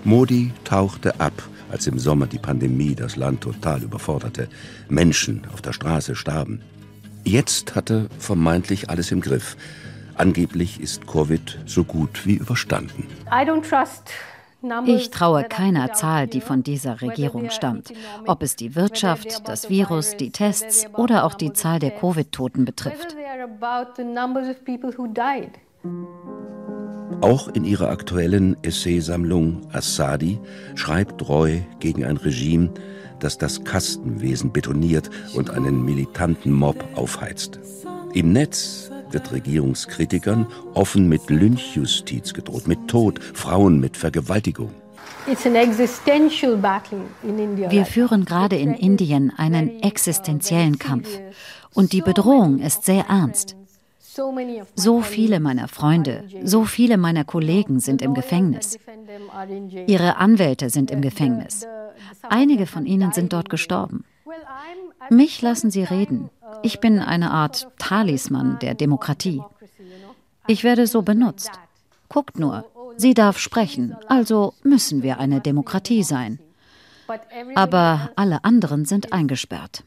Modi 0.05 0.53
tauchte 0.65 1.19
ab, 1.21 1.33
als 1.71 1.87
im 1.87 1.99
Sommer 1.99 2.27
die 2.27 2.39
Pandemie 2.39 2.95
das 2.95 3.17
Land 3.17 3.41
total 3.41 3.83
überforderte. 3.83 4.49
Menschen 4.89 5.43
auf 5.53 5.63
der 5.63 5.73
Straße 5.73 6.15
starben. 6.15 6.61
Jetzt 7.25 7.75
hatte 7.75 8.09
vermeintlich 8.19 8.91
alles 8.91 9.11
im 9.11 9.21
Griff. 9.21 9.57
Angeblich 10.17 10.81
ist 10.81 11.07
Covid 11.07 11.59
so 11.67 11.85
gut 11.85 12.27
wie 12.27 12.35
überstanden. 12.35 13.07
Ich 14.87 15.11
traue 15.11 15.45
keiner 15.45 15.93
Zahl, 15.93 16.27
die 16.27 16.41
von 16.41 16.63
dieser 16.63 17.03
Regierung 17.03 17.51
stammt, 17.51 17.93
ob 18.27 18.43
es 18.43 18.57
die 18.57 18.75
Wirtschaft, 18.75 19.47
das 19.49 19.69
Virus, 19.69 20.17
die 20.17 20.31
Tests 20.31 20.87
oder 20.95 21.25
auch 21.25 21.35
die 21.35 21.53
Zahl 21.53 21.79
der 21.79 21.91
Covid-Toten 21.91 22.65
betrifft. 22.65 23.15
Auch 27.25 27.49
in 27.49 27.65
ihrer 27.65 27.89
aktuellen 27.89 28.55
Essaysammlung 28.61 29.63
Assadi 29.73 30.39
schreibt 30.75 31.27
Roy 31.27 31.65
gegen 31.81 32.05
ein 32.05 32.19
Regime, 32.19 32.69
das 33.19 33.39
das 33.39 33.65
Kastenwesen 33.65 34.53
betoniert 34.53 35.09
und 35.35 35.49
einen 35.49 35.87
militanten 35.87 36.53
Mob 36.53 36.85
aufheizt. 36.97 37.61
Im 38.13 38.35
Netz 38.35 38.91
wird 39.11 39.33
Regierungskritikern 39.33 40.47
offen 40.75 41.09
mit 41.09 41.31
Lynchjustiz 41.31 42.35
gedroht, 42.35 42.69
mit 42.69 42.89
Tod, 42.89 43.21
Frauen 43.25 43.81
mit 43.81 43.97
Vergewaltigung. 43.97 44.75
Wir 47.71 47.87
führen 47.87 48.25
gerade 48.27 48.57
in 48.57 48.75
Indien 48.75 49.33
einen 49.35 49.81
existenziellen 49.81 50.79
Kampf. 50.79 51.09
Und 51.73 51.95
die 51.95 52.03
Bedrohung 52.03 52.59
ist 52.59 52.85
sehr 52.85 53.07
ernst. 53.09 53.57
So 54.75 55.01
viele 55.01 55.41
meiner 55.41 55.69
Freunde, 55.69 56.25
so 56.43 56.65
viele 56.65 56.97
meiner 56.97 57.25
Kollegen 57.25 57.81
sind 57.81 58.03
im 58.03 58.15
Gefängnis. 58.15 58.79
Ihre 59.87 60.17
Anwälte 60.17 60.71
sind 60.71 60.91
im 60.91 61.01
Gefängnis. 61.01 61.67
Einige 62.23 62.67
von 62.67 62.87
ihnen 62.87 63.13
sind 63.13 63.33
dort 63.33 63.51
gestorben. 63.51 64.05
Mich 65.11 65.43
lassen 65.43 65.71
sie 65.71 65.85
reden. 65.85 66.31
Ich 66.63 66.81
bin 66.81 66.99
eine 66.99 67.31
Art 67.31 67.69
Talisman 67.79 68.59
der 68.61 68.75
Demokratie. 68.75 69.43
Ich 70.47 70.65
werde 70.65 70.87
so 70.87 71.03
benutzt. 71.03 71.51
Guckt 72.09 72.39
nur, 72.39 72.65
sie 72.97 73.15
darf 73.15 73.39
sprechen, 73.39 73.97
also 74.09 74.55
müssen 74.63 75.03
wir 75.03 75.19
eine 75.19 75.41
Demokratie 75.41 76.03
sein. 76.03 76.39
Aber 77.55 78.11
alle 78.17 78.45
anderen 78.45 78.85
sind 78.85 79.13
eingesperrt. 79.13 79.85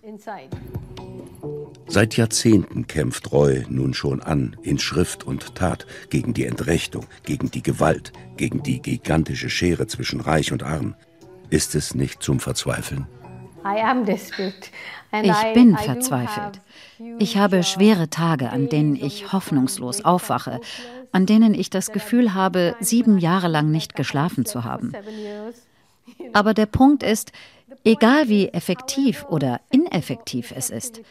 Seit 1.90 2.18
Jahrzehnten 2.18 2.86
kämpft 2.86 3.32
Roy 3.32 3.66
nun 3.70 3.94
schon 3.94 4.22
an, 4.22 4.58
in 4.62 4.78
Schrift 4.78 5.24
und 5.24 5.56
Tat, 5.56 5.88
gegen 6.10 6.34
die 6.34 6.46
Entrechtung, 6.46 7.06
gegen 7.24 7.50
die 7.50 7.64
Gewalt, 7.64 8.12
gegen 8.36 8.62
die 8.62 8.82
gigantische 8.82 9.50
Schere 9.50 9.88
zwischen 9.88 10.20
Reich 10.20 10.52
und 10.52 10.64
Arm. 10.64 10.96
Ist 11.50 11.76
es 11.76 11.96
nicht 11.96 12.22
zum 12.22 12.42
Verzweifeln? 12.42 13.08
Ich 15.24 15.54
bin 15.54 15.78
verzweifelt. 15.78 16.62
Ich 17.20 17.38
habe 17.38 17.64
schwere 17.64 18.10
Tage, 18.10 18.50
an 18.50 18.68
denen 18.70 18.96
ich 18.96 19.32
hoffnungslos 19.32 20.04
aufwache, 20.04 20.60
an 21.12 21.26
denen 21.26 21.54
ich 21.54 21.70
das 21.70 21.92
Gefühl 21.92 22.34
habe, 22.34 22.76
sieben 22.82 23.18
Jahre 23.18 23.48
lang 23.48 23.72
nicht 23.72 23.96
geschlafen 23.96 24.46
zu 24.46 24.66
haben. 24.66 24.92
Aber 26.34 26.54
der 26.54 26.66
Punkt 26.66 27.04
ist, 27.04 27.32
Egal 27.84 28.28
wie 28.30 28.50
effektiv 28.50 29.26
oder 29.30 29.62
ineffektiv 29.70 30.54
es 30.56 30.70
ist, 30.70 31.02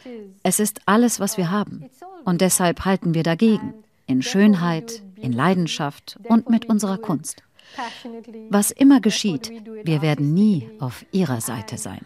es 0.43 0.59
ist 0.59 0.81
alles, 0.85 1.19
was 1.19 1.37
wir 1.37 1.51
haben. 1.51 1.89
Und 2.25 2.41
deshalb 2.41 2.85
halten 2.85 3.13
wir 3.13 3.23
dagegen. 3.23 3.73
In 4.05 4.21
Schönheit, 4.21 5.01
in 5.15 5.33
Leidenschaft 5.33 6.17
und 6.23 6.49
mit 6.49 6.65
unserer 6.69 6.97
Kunst. 6.97 7.43
Was 8.49 8.71
immer 8.71 9.01
geschieht, 9.01 9.51
wir 9.83 10.01
werden 10.01 10.33
nie 10.33 10.69
auf 10.79 11.05
ihrer 11.11 11.41
Seite 11.41 11.77
sein. 11.77 11.99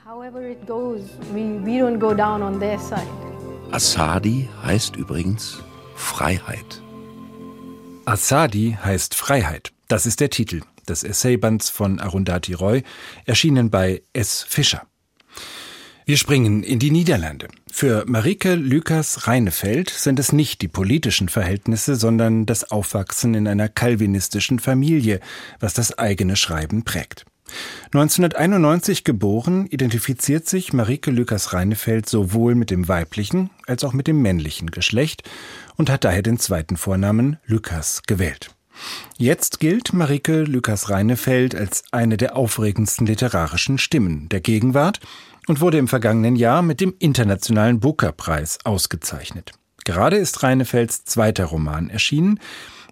Asadi 3.72 4.50
heißt 4.64 4.96
übrigens 4.96 5.60
Freiheit. 5.96 6.82
Asadi 8.06 8.78
heißt 8.84 9.16
Freiheit. 9.16 9.72
Das 9.88 10.06
ist 10.06 10.20
der 10.20 10.30
Titel 10.30 10.62
des 10.90 11.04
Essaybands 11.04 11.70
von 11.70 12.00
Arundhati 12.00 12.54
Roy, 12.54 12.84
erschienen 13.26 13.70
bei 13.70 14.02
S. 14.14 14.46
Fischer. 14.48 14.84
Wir 16.06 16.18
springen 16.18 16.64
in 16.64 16.80
die 16.80 16.92
Niederlande. 16.92 17.48
Für 17.72 18.04
Marike 18.08 18.56
Lukas 18.56 19.28
Reinefeld 19.28 19.90
sind 19.90 20.20
es 20.20 20.34
nicht 20.34 20.62
die 20.62 20.68
politischen 20.68 21.30
Verhältnisse, 21.30 21.96
sondern 21.96 22.46
das 22.46 22.70
Aufwachsen 22.70 23.34
in 23.34 23.48
einer 23.48 23.70
calvinistischen 23.70 24.60
Familie, 24.60 25.20
was 25.60 25.74
das 25.74 25.98
eigene 25.98 26.36
Schreiben 26.36 26.84
prägt. 26.84 27.26
1991 27.94 29.04
geboren, 29.04 29.68
identifiziert 29.68 30.48
sich 30.48 30.74
Marike 30.74 31.12
Lukas 31.12 31.54
Reinefeld 31.54 32.10
sowohl 32.10 32.56
mit 32.56 32.72
dem 32.72 32.88
weiblichen 32.88 33.50
als 33.68 33.84
auch 33.84 33.94
mit 33.94 34.08
dem 34.08 34.22
männlichen 34.22 34.72
Geschlecht 34.72 35.30
und 35.76 35.90
hat 35.90 36.04
daher 36.04 36.24
den 36.24 36.40
zweiten 36.40 36.78
Vornamen 36.78 37.38
Lukas 37.46 38.04
gewählt. 38.08 38.56
Jetzt 39.18 39.60
gilt 39.60 39.94
Marike 39.94 40.44
Lukas-Reinefeld 40.44 41.56
als 41.56 41.84
eine 41.92 42.18
der 42.18 42.36
aufregendsten 42.36 43.06
literarischen 43.06 43.78
Stimmen 43.78 44.30
der 44.30 44.42
Gegenwart 44.42 45.00
und 45.48 45.62
wurde 45.62 45.78
im 45.78 45.88
vergangenen 45.88 46.36
Jahr 46.36 46.62
mit 46.62 46.82
dem 46.82 46.94
Internationalen 47.00 47.80
Booker-Preis 47.80 48.60
ausgezeichnet. 48.64 49.52
Gerade 49.84 50.18
ist 50.18 50.44
Reinefelds 50.44 51.06
zweiter 51.06 51.46
Roman 51.46 51.90
erschienen, 51.90 52.40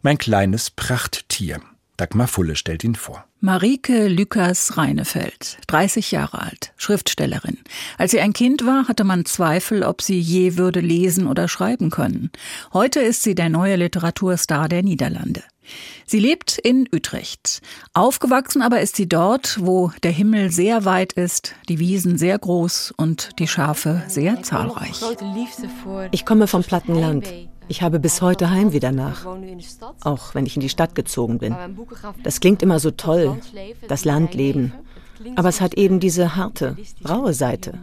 Mein 0.01 0.17
kleines 0.17 0.69
Prachttier. 0.69 1.59
Dagmar 1.97 2.27
Fulle 2.27 2.55
stellt 2.55 2.85
ihn 2.85 2.95
vor. 2.95 3.25
Marike 3.41 4.07
Lukas 4.07 4.77
Reinefeld, 4.77 5.57
30 5.67 6.11
Jahre 6.11 6.41
alt, 6.41 6.73
Schriftstellerin. 6.77 7.57
Als 7.97 8.11
sie 8.11 8.21
ein 8.21 8.31
Kind 8.31 8.65
war, 8.65 8.87
hatte 8.87 9.03
man 9.03 9.25
Zweifel, 9.25 9.83
ob 9.83 10.01
sie 10.01 10.19
je 10.19 10.57
würde 10.57 10.79
lesen 10.79 11.27
oder 11.27 11.49
schreiben 11.49 11.89
können. 11.89 12.31
Heute 12.71 13.01
ist 13.01 13.23
sie 13.23 13.35
der 13.35 13.49
neue 13.49 13.75
Literaturstar 13.75 14.69
der 14.69 14.83
Niederlande. 14.83 15.43
Sie 16.05 16.19
lebt 16.19 16.57
in 16.57 16.87
Utrecht. 16.93 17.61
Aufgewachsen 17.93 18.61
aber 18.61 18.81
ist 18.81 18.95
sie 18.95 19.07
dort, 19.07 19.59
wo 19.61 19.91
der 20.03 20.11
Himmel 20.11 20.51
sehr 20.51 20.85
weit 20.85 21.13
ist, 21.13 21.55
die 21.67 21.79
Wiesen 21.79 22.17
sehr 22.17 22.37
groß 22.37 22.93
und 22.97 23.39
die 23.39 23.47
Schafe 23.47 24.03
sehr 24.07 24.41
zahlreich. 24.43 25.01
Ich 26.11 26.25
komme 26.25 26.47
vom 26.47 26.63
Plattenland. 26.63 27.31
Ich 27.67 27.83
habe 27.83 27.99
bis 27.99 28.21
heute 28.23 28.49
Heimweh 28.49 28.79
danach, 28.79 29.27
auch 30.01 30.33
wenn 30.33 30.47
ich 30.47 30.55
in 30.55 30.61
die 30.61 30.69
Stadt 30.69 30.95
gezogen 30.95 31.37
bin. 31.37 31.55
Das 32.23 32.39
klingt 32.39 32.63
immer 32.63 32.79
so 32.79 32.89
toll, 32.89 33.39
das 33.87 34.05
Landleben. 34.05 34.73
Aber 35.35 35.49
es 35.49 35.61
hat 35.61 35.75
eben 35.75 35.99
diese 35.99 36.35
harte, 36.35 36.77
raue 37.07 37.33
Seite. 37.33 37.77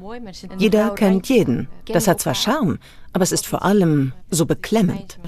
Jeder 0.59 0.91
kennt 0.91 1.29
jeden. 1.29 1.69
Das 1.87 2.09
hat 2.09 2.21
zwar 2.21 2.35
Charme, 2.35 2.79
aber 3.13 3.23
es 3.23 3.33
ist 3.33 3.47
vor 3.47 3.63
allem 3.63 4.13
so 4.31 4.47
beklemmend. 4.47 5.19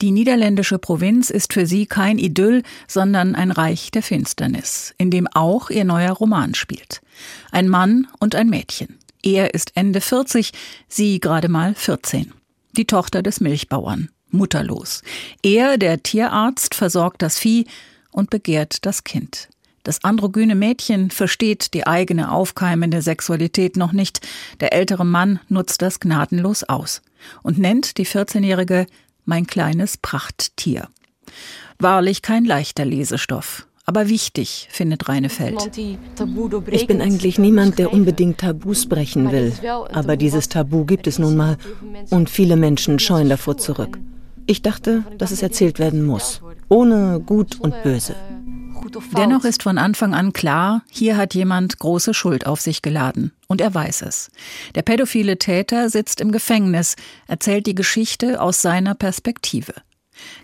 Die 0.00 0.12
niederländische 0.12 0.78
Provinz 0.78 1.28
ist 1.28 1.52
für 1.52 1.66
sie 1.66 1.86
kein 1.86 2.18
Idyll, 2.18 2.62
sondern 2.86 3.34
ein 3.34 3.50
Reich 3.50 3.90
der 3.90 4.02
Finsternis, 4.02 4.94
in 4.96 5.10
dem 5.10 5.26
auch 5.26 5.70
ihr 5.70 5.84
neuer 5.84 6.12
Roman 6.12 6.54
spielt. 6.54 7.00
Ein 7.50 7.68
Mann 7.68 8.06
und 8.20 8.36
ein 8.36 8.48
Mädchen. 8.48 8.98
Er 9.24 9.54
ist 9.54 9.72
Ende 9.74 10.00
40, 10.00 10.52
sie 10.86 11.18
gerade 11.18 11.48
mal 11.48 11.74
14. 11.74 12.32
Die 12.76 12.84
Tochter 12.84 13.22
des 13.22 13.40
Milchbauern, 13.40 14.10
mutterlos. 14.30 15.02
Er, 15.42 15.78
der 15.78 16.00
Tierarzt, 16.04 16.76
versorgt 16.76 17.22
das 17.22 17.36
Vieh 17.36 17.66
und 18.12 18.30
begehrt 18.30 18.86
das 18.86 19.02
Kind. 19.02 19.48
Das 19.82 20.04
androgyne 20.04 20.54
Mädchen 20.54 21.10
versteht 21.10 21.74
die 21.74 21.86
eigene 21.86 22.30
aufkeimende 22.30 23.02
Sexualität 23.02 23.76
noch 23.76 23.92
nicht. 23.92 24.20
Der 24.60 24.72
ältere 24.72 25.04
Mann 25.04 25.40
nutzt 25.48 25.82
das 25.82 25.98
gnadenlos 25.98 26.62
aus 26.62 27.02
und 27.42 27.58
nennt 27.58 27.98
die 27.98 28.06
14-Jährige 28.06 28.86
mein 29.28 29.46
kleines 29.46 29.98
Prachttier. 29.98 30.88
Wahrlich 31.78 32.22
kein 32.22 32.44
leichter 32.44 32.84
Lesestoff, 32.84 33.66
aber 33.84 34.08
wichtig, 34.08 34.68
findet 34.70 35.08
Reinefeld. 35.08 35.70
Ich 36.70 36.86
bin 36.86 37.00
eigentlich 37.00 37.38
niemand, 37.38 37.78
der 37.78 37.92
unbedingt 37.92 38.38
Tabus 38.38 38.88
brechen 38.88 39.30
will. 39.30 39.52
Aber 39.92 40.16
dieses 40.16 40.48
Tabu 40.48 40.84
gibt 40.84 41.06
es 41.06 41.18
nun 41.18 41.36
mal 41.36 41.58
und 42.10 42.30
viele 42.30 42.56
Menschen 42.56 42.98
scheuen 42.98 43.28
davor 43.28 43.58
zurück. 43.58 43.98
Ich 44.46 44.62
dachte, 44.62 45.04
dass 45.18 45.30
es 45.30 45.42
erzählt 45.42 45.78
werden 45.78 46.04
muss, 46.04 46.40
ohne 46.68 47.20
Gut 47.20 47.60
und 47.60 47.82
Böse. 47.82 48.16
Dennoch 49.16 49.44
ist 49.44 49.62
von 49.62 49.78
Anfang 49.78 50.14
an 50.14 50.32
klar, 50.32 50.82
hier 50.90 51.16
hat 51.16 51.34
jemand 51.34 51.78
große 51.78 52.14
Schuld 52.14 52.46
auf 52.46 52.60
sich 52.60 52.82
geladen. 52.82 53.32
Und 53.46 53.60
er 53.60 53.74
weiß 53.74 54.02
es. 54.02 54.30
Der 54.74 54.82
pädophile 54.82 55.38
Täter 55.38 55.90
sitzt 55.90 56.20
im 56.20 56.32
Gefängnis, 56.32 56.96
erzählt 57.26 57.66
die 57.66 57.74
Geschichte 57.74 58.40
aus 58.40 58.62
seiner 58.62 58.94
Perspektive. 58.94 59.74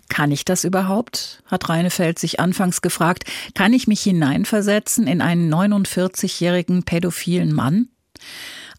Kann 0.09 0.31
ich 0.31 0.45
das 0.45 0.63
überhaupt? 0.63 1.43
hat 1.45 1.69
Reinefeld 1.69 2.19
sich 2.19 2.39
anfangs 2.39 2.81
gefragt. 2.81 3.25
Kann 3.53 3.73
ich 3.73 3.87
mich 3.87 4.01
hineinversetzen 4.01 5.07
in 5.07 5.21
einen 5.21 5.53
49-jährigen 5.53 6.83
pädophilen 6.83 7.53
Mann? 7.53 7.89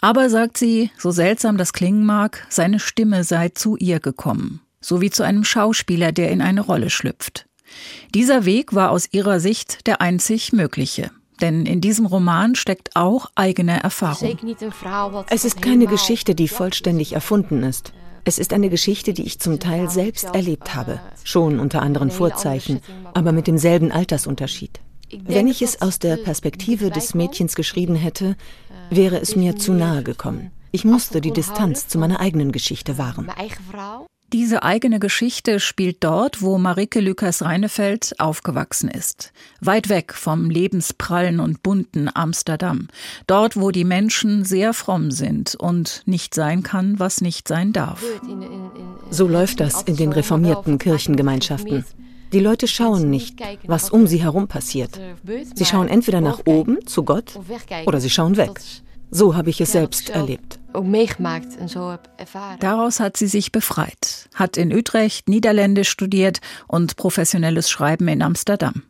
Aber, 0.01 0.31
sagt 0.31 0.59
sie, 0.59 0.91
so 0.99 1.11
seltsam 1.11 1.57
das 1.57 1.73
klingen 1.73 2.05
mag, 2.05 2.47
seine 2.49 2.81
Stimme 2.81 3.25
sei 3.25 3.49
zu 3.51 3.77
ihr 3.77 4.01
gekommen, 4.01 4.61
so 4.81 5.01
wie 5.01 5.11
zu 5.11 5.23
einem 5.23 5.45
Schauspieler, 5.45 6.13
der 6.13 6.31
in 6.31 6.43
eine 6.43 6.61
Rolle 6.61 6.91
schlüpft. 6.91 7.47
Dieser 8.15 8.45
Weg 8.45 8.75
war 8.75 8.91
aus 8.91 9.09
ihrer 9.13 9.41
Sicht 9.41 9.87
der 9.87 10.01
einzig 10.01 10.53
mögliche. 10.53 11.11
Denn 11.41 11.67
in 11.67 11.81
diesem 11.81 12.07
Roman 12.07 12.55
steckt 12.55 12.97
auch 12.97 13.27
eigene 13.35 13.83
Erfahrung. 13.83 14.39
Es 15.29 15.45
ist 15.45 15.61
keine 15.61 15.87
Geschichte, 15.87 16.35
die 16.35 16.49
vollständig 16.49 17.13
erfunden 17.13 17.63
ist. 17.63 17.93
Es 18.25 18.39
ist 18.39 18.53
eine 18.53 18.71
Geschichte, 18.71 19.13
die 19.13 19.23
ich 19.23 19.39
zum 19.39 19.61
Teil 19.61 19.89
selbst 19.89 20.25
erlebt 20.25 20.75
habe, 20.75 21.01
schon 21.23 21.61
unter 21.61 21.83
anderen 21.83 22.11
Vorzeichen, 22.11 22.81
aber 23.15 23.33
mit 23.33 23.47
demselben 23.47 23.93
Altersunterschied. 23.93 24.81
Wenn 25.13 25.47
ich 25.47 25.63
es 25.63 25.81
aus 25.81 26.01
der 26.01 26.17
Perspektive 26.17 26.91
des 26.91 27.15
Mädchens 27.15 27.55
geschrieben 27.55 27.95
hätte, 27.95 28.37
wäre 28.91 29.21
es 29.21 29.37
mir 29.37 29.57
zu 29.57 29.73
nahe 29.73 30.03
gekommen. 30.03 30.51
Ich 30.73 30.85
musste 30.85 31.21
die 31.21 31.31
Distanz 31.31 31.87
zu 31.87 31.99
meiner 31.99 32.19
eigenen 32.19 32.51
Geschichte 32.51 32.99
wahren. 32.99 33.31
Diese 34.33 34.65
eigene 34.65 34.99
Geschichte 34.99 35.61
spielt 35.61 36.03
dort, 36.03 36.43
wo 36.43 36.59
Marike 36.59 37.01
Lukas 37.01 37.43
Reinefeld 37.43 38.15
aufgewachsen 38.19 38.89
ist. 38.89 39.33
Weit 39.61 39.89
weg 39.89 40.15
vom 40.15 40.51
lebensprallen 40.51 41.39
und 41.39 41.63
bunten 41.63 42.11
Amsterdam. 42.13 42.89
Dort, 43.29 43.57
wo 43.57 43.71
die 43.71 43.85
Menschen 43.85 44.45
sehr 44.45 44.75
fromm 44.75 45.13
sind 45.13 45.55
und 45.55 46.03
nicht 46.07 46.35
sein 46.35 46.65
kann, 46.65 46.99
was 46.99 47.21
nicht 47.21 47.47
sein 47.47 47.73
darf. 47.73 48.03
So 49.11 49.29
läuft 49.29 49.61
das 49.61 49.83
in 49.83 49.97
den 49.97 50.13
reformierten 50.13 50.79
Kirchengemeinschaften. 50.79 51.85
Die 52.33 52.41
Leute 52.41 52.67
schauen 52.67 53.09
nicht, 53.09 53.39
was 53.67 53.91
um 53.91 54.09
sie 54.09 54.23
herum 54.23 54.49
passiert. 54.49 54.99
Sie 55.55 55.65
schauen 55.65 55.87
entweder 55.87 56.21
nach 56.21 56.41
oben 56.47 56.85
zu 56.85 57.05
Gott 57.05 57.39
oder 57.87 58.01
sie 58.01 58.11
schauen 58.11 58.37
weg. 58.37 58.61
So 59.11 59.35
habe 59.35 59.51
ich 59.51 59.61
es 59.61 59.73
selbst 59.73 60.11
erlebt. 60.11 60.59
Daraus 62.61 63.01
hat 63.01 63.17
sie 63.17 63.27
sich 63.27 63.53
befreit, 63.53 64.29
hat 64.35 64.57
in 64.57 64.75
Utrecht 64.75 65.29
Niederländisch 65.29 65.89
studiert 65.89 66.41
und 66.67 66.97
professionelles 66.97 67.71
Schreiben 67.71 68.09
in 68.09 68.21
Amsterdam. 68.21 68.83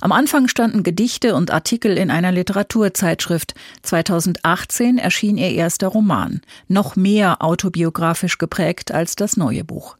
Am 0.00 0.12
Anfang 0.12 0.48
standen 0.48 0.82
Gedichte 0.82 1.34
und 1.34 1.50
Artikel 1.50 1.96
in 1.96 2.10
einer 2.10 2.32
Literaturzeitschrift. 2.32 3.54
2018 3.82 4.98
erschien 4.98 5.38
ihr 5.38 5.50
erster 5.50 5.88
Roman, 5.88 6.42
noch 6.68 6.96
mehr 6.96 7.42
autobiografisch 7.42 8.38
geprägt 8.38 8.92
als 8.92 9.16
das 9.16 9.36
neue 9.36 9.64
Buch. 9.64 9.96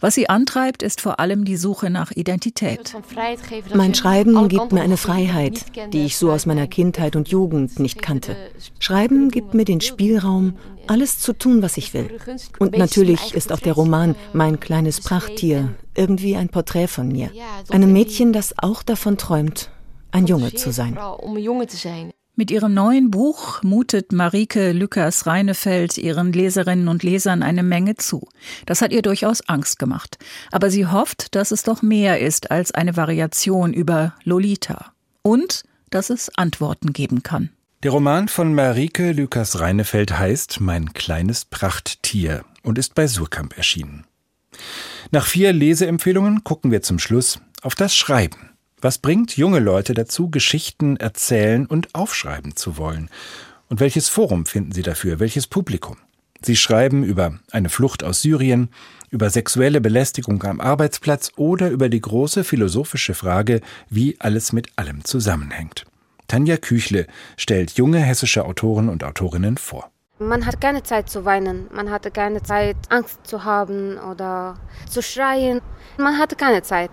Was 0.00 0.14
sie 0.14 0.28
antreibt, 0.28 0.82
ist 0.82 1.00
vor 1.00 1.20
allem 1.20 1.44
die 1.44 1.56
Suche 1.56 1.90
nach 1.90 2.10
Identität. 2.12 2.94
Mein 3.74 3.94
Schreiben 3.94 4.48
gibt 4.48 4.72
mir 4.72 4.82
eine 4.82 4.96
Freiheit, 4.96 5.64
die 5.92 6.04
ich 6.04 6.16
so 6.16 6.30
aus 6.30 6.46
meiner 6.46 6.66
Kindheit 6.66 7.16
und 7.16 7.28
Jugend 7.28 7.78
nicht 7.78 8.02
kannte. 8.02 8.36
Schreiben 8.78 9.30
gibt 9.30 9.54
mir 9.54 9.64
den 9.64 9.80
Spielraum, 9.80 10.56
alles 10.86 11.18
zu 11.18 11.32
tun, 11.32 11.62
was 11.62 11.76
ich 11.76 11.94
will. 11.94 12.10
Und 12.58 12.76
natürlich 12.76 13.34
ist 13.34 13.52
auch 13.52 13.60
der 13.60 13.74
Roman 13.74 14.16
Mein 14.32 14.58
kleines 14.60 15.00
Prachttier 15.00 15.74
irgendwie 15.94 16.36
ein 16.36 16.48
Porträt 16.48 16.88
von 16.88 17.08
mir. 17.08 17.30
Einem 17.68 17.92
Mädchen, 17.92 18.32
das 18.32 18.54
auch 18.58 18.82
davon 18.82 19.18
träumt, 19.18 19.70
ein 20.10 20.26
Junge 20.26 20.52
zu 20.54 20.72
sein. 20.72 20.98
Mit 22.40 22.50
ihrem 22.50 22.72
neuen 22.72 23.10
Buch 23.10 23.62
mutet 23.62 24.12
Marike 24.12 24.72
Lückers 24.72 25.26
Reinefeld 25.26 25.98
ihren 25.98 26.32
Leserinnen 26.32 26.88
und 26.88 27.02
Lesern 27.02 27.42
eine 27.42 27.62
Menge 27.62 27.96
zu. 27.96 28.26
Das 28.64 28.80
hat 28.80 28.92
ihr 28.92 29.02
durchaus 29.02 29.46
Angst 29.46 29.78
gemacht. 29.78 30.16
Aber 30.50 30.70
sie 30.70 30.86
hofft, 30.86 31.34
dass 31.34 31.50
es 31.50 31.64
doch 31.64 31.82
mehr 31.82 32.20
ist 32.20 32.50
als 32.50 32.72
eine 32.72 32.96
Variation 32.96 33.74
über 33.74 34.14
Lolita. 34.24 34.94
Und 35.20 35.64
dass 35.90 36.08
es 36.08 36.34
Antworten 36.34 36.94
geben 36.94 37.22
kann. 37.22 37.50
Der 37.82 37.90
Roman 37.90 38.26
von 38.26 38.54
Marike 38.54 39.12
Lukas 39.12 39.60
Reinefeld 39.60 40.18
heißt 40.18 40.62
Mein 40.62 40.94
kleines 40.94 41.44
Prachttier 41.44 42.46
und 42.62 42.78
ist 42.78 42.94
bei 42.94 43.06
Surkamp 43.06 43.54
erschienen. 43.58 44.06
Nach 45.10 45.26
vier 45.26 45.52
Leseempfehlungen 45.52 46.42
gucken 46.42 46.70
wir 46.70 46.80
zum 46.80 46.98
Schluss 46.98 47.38
auf 47.60 47.74
das 47.74 47.94
Schreiben. 47.94 48.49
Was 48.82 48.96
bringt 48.96 49.36
junge 49.36 49.58
Leute 49.58 49.92
dazu, 49.92 50.30
Geschichten 50.30 50.96
erzählen 50.96 51.66
und 51.66 51.94
aufschreiben 51.94 52.56
zu 52.56 52.78
wollen? 52.78 53.10
Und 53.68 53.78
welches 53.78 54.08
Forum 54.08 54.46
finden 54.46 54.72
sie 54.72 54.82
dafür? 54.82 55.20
Welches 55.20 55.46
Publikum? 55.46 55.98
Sie 56.42 56.56
schreiben 56.56 57.04
über 57.04 57.38
eine 57.50 57.68
Flucht 57.68 58.02
aus 58.02 58.22
Syrien, 58.22 58.70
über 59.10 59.28
sexuelle 59.28 59.82
Belästigung 59.82 60.42
am 60.44 60.62
Arbeitsplatz 60.62 61.32
oder 61.36 61.68
über 61.68 61.90
die 61.90 62.00
große 62.00 62.42
philosophische 62.42 63.12
Frage, 63.12 63.60
wie 63.90 64.16
alles 64.18 64.54
mit 64.54 64.68
allem 64.76 65.04
zusammenhängt. 65.04 65.84
Tanja 66.26 66.56
Küchle 66.56 67.06
stellt 67.36 67.72
junge 67.72 67.98
hessische 67.98 68.46
Autoren 68.46 68.88
und 68.88 69.04
Autorinnen 69.04 69.58
vor. 69.58 69.90
Man 70.18 70.46
hat 70.46 70.60
keine 70.60 70.82
Zeit 70.82 71.10
zu 71.10 71.24
weinen, 71.24 71.66
man 71.72 71.90
hatte 71.90 72.10
keine 72.10 72.42
Zeit, 72.42 72.76
Angst 72.88 73.18
zu 73.24 73.44
haben 73.44 73.98
oder 73.98 74.56
zu 74.88 75.02
schreien. 75.02 75.60
Man 75.98 76.18
hatte 76.18 76.36
keine 76.36 76.62
Zeit. 76.62 76.90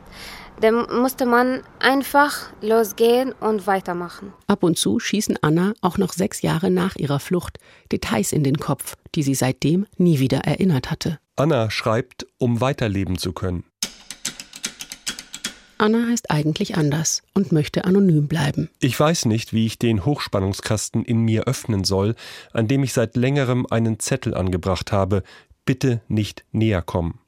Dann 0.59 0.87
musste 1.01 1.27
man 1.27 1.61
einfach 1.79 2.51
losgehen 2.61 3.33
und 3.33 3.67
weitermachen. 3.67 4.33
Ab 4.47 4.63
und 4.63 4.77
zu 4.77 4.99
schießen 4.99 5.37
Anna 5.41 5.73
auch 5.81 5.99
noch 5.99 6.13
sechs 6.13 6.41
Jahre 6.41 6.71
nach 6.71 6.95
ihrer 6.95 7.19
Flucht 7.19 7.59
Details 7.91 8.31
in 8.31 8.43
den 8.43 8.57
Kopf, 8.57 8.95
die 9.13 9.21
sie 9.21 9.35
seitdem 9.35 9.85
nie 9.97 10.19
wieder 10.19 10.39
erinnert 10.39 10.89
hatte. 10.89 11.19
Anna 11.35 11.69
schreibt, 11.69 12.25
um 12.39 12.59
weiterleben 12.59 13.19
zu 13.19 13.33
können. 13.33 13.65
Anna 15.77 16.07
heißt 16.09 16.31
eigentlich 16.31 16.75
anders 16.75 17.21
und 17.35 17.51
möchte 17.51 17.85
anonym 17.85 18.27
bleiben. 18.27 18.71
Ich 18.79 18.99
weiß 18.99 19.25
nicht, 19.25 19.53
wie 19.53 19.67
ich 19.67 19.77
den 19.77 20.05
Hochspannungskasten 20.05 21.05
in 21.05 21.19
mir 21.19 21.43
öffnen 21.43 21.83
soll, 21.83 22.15
an 22.51 22.67
dem 22.67 22.83
ich 22.83 22.93
seit 22.93 23.15
längerem 23.15 23.67
einen 23.69 23.99
Zettel 23.99 24.33
angebracht 24.33 24.91
habe. 24.91 25.21
Bitte 25.65 26.01
nicht 26.07 26.45
näher 26.51 26.81
kommen. 26.81 27.19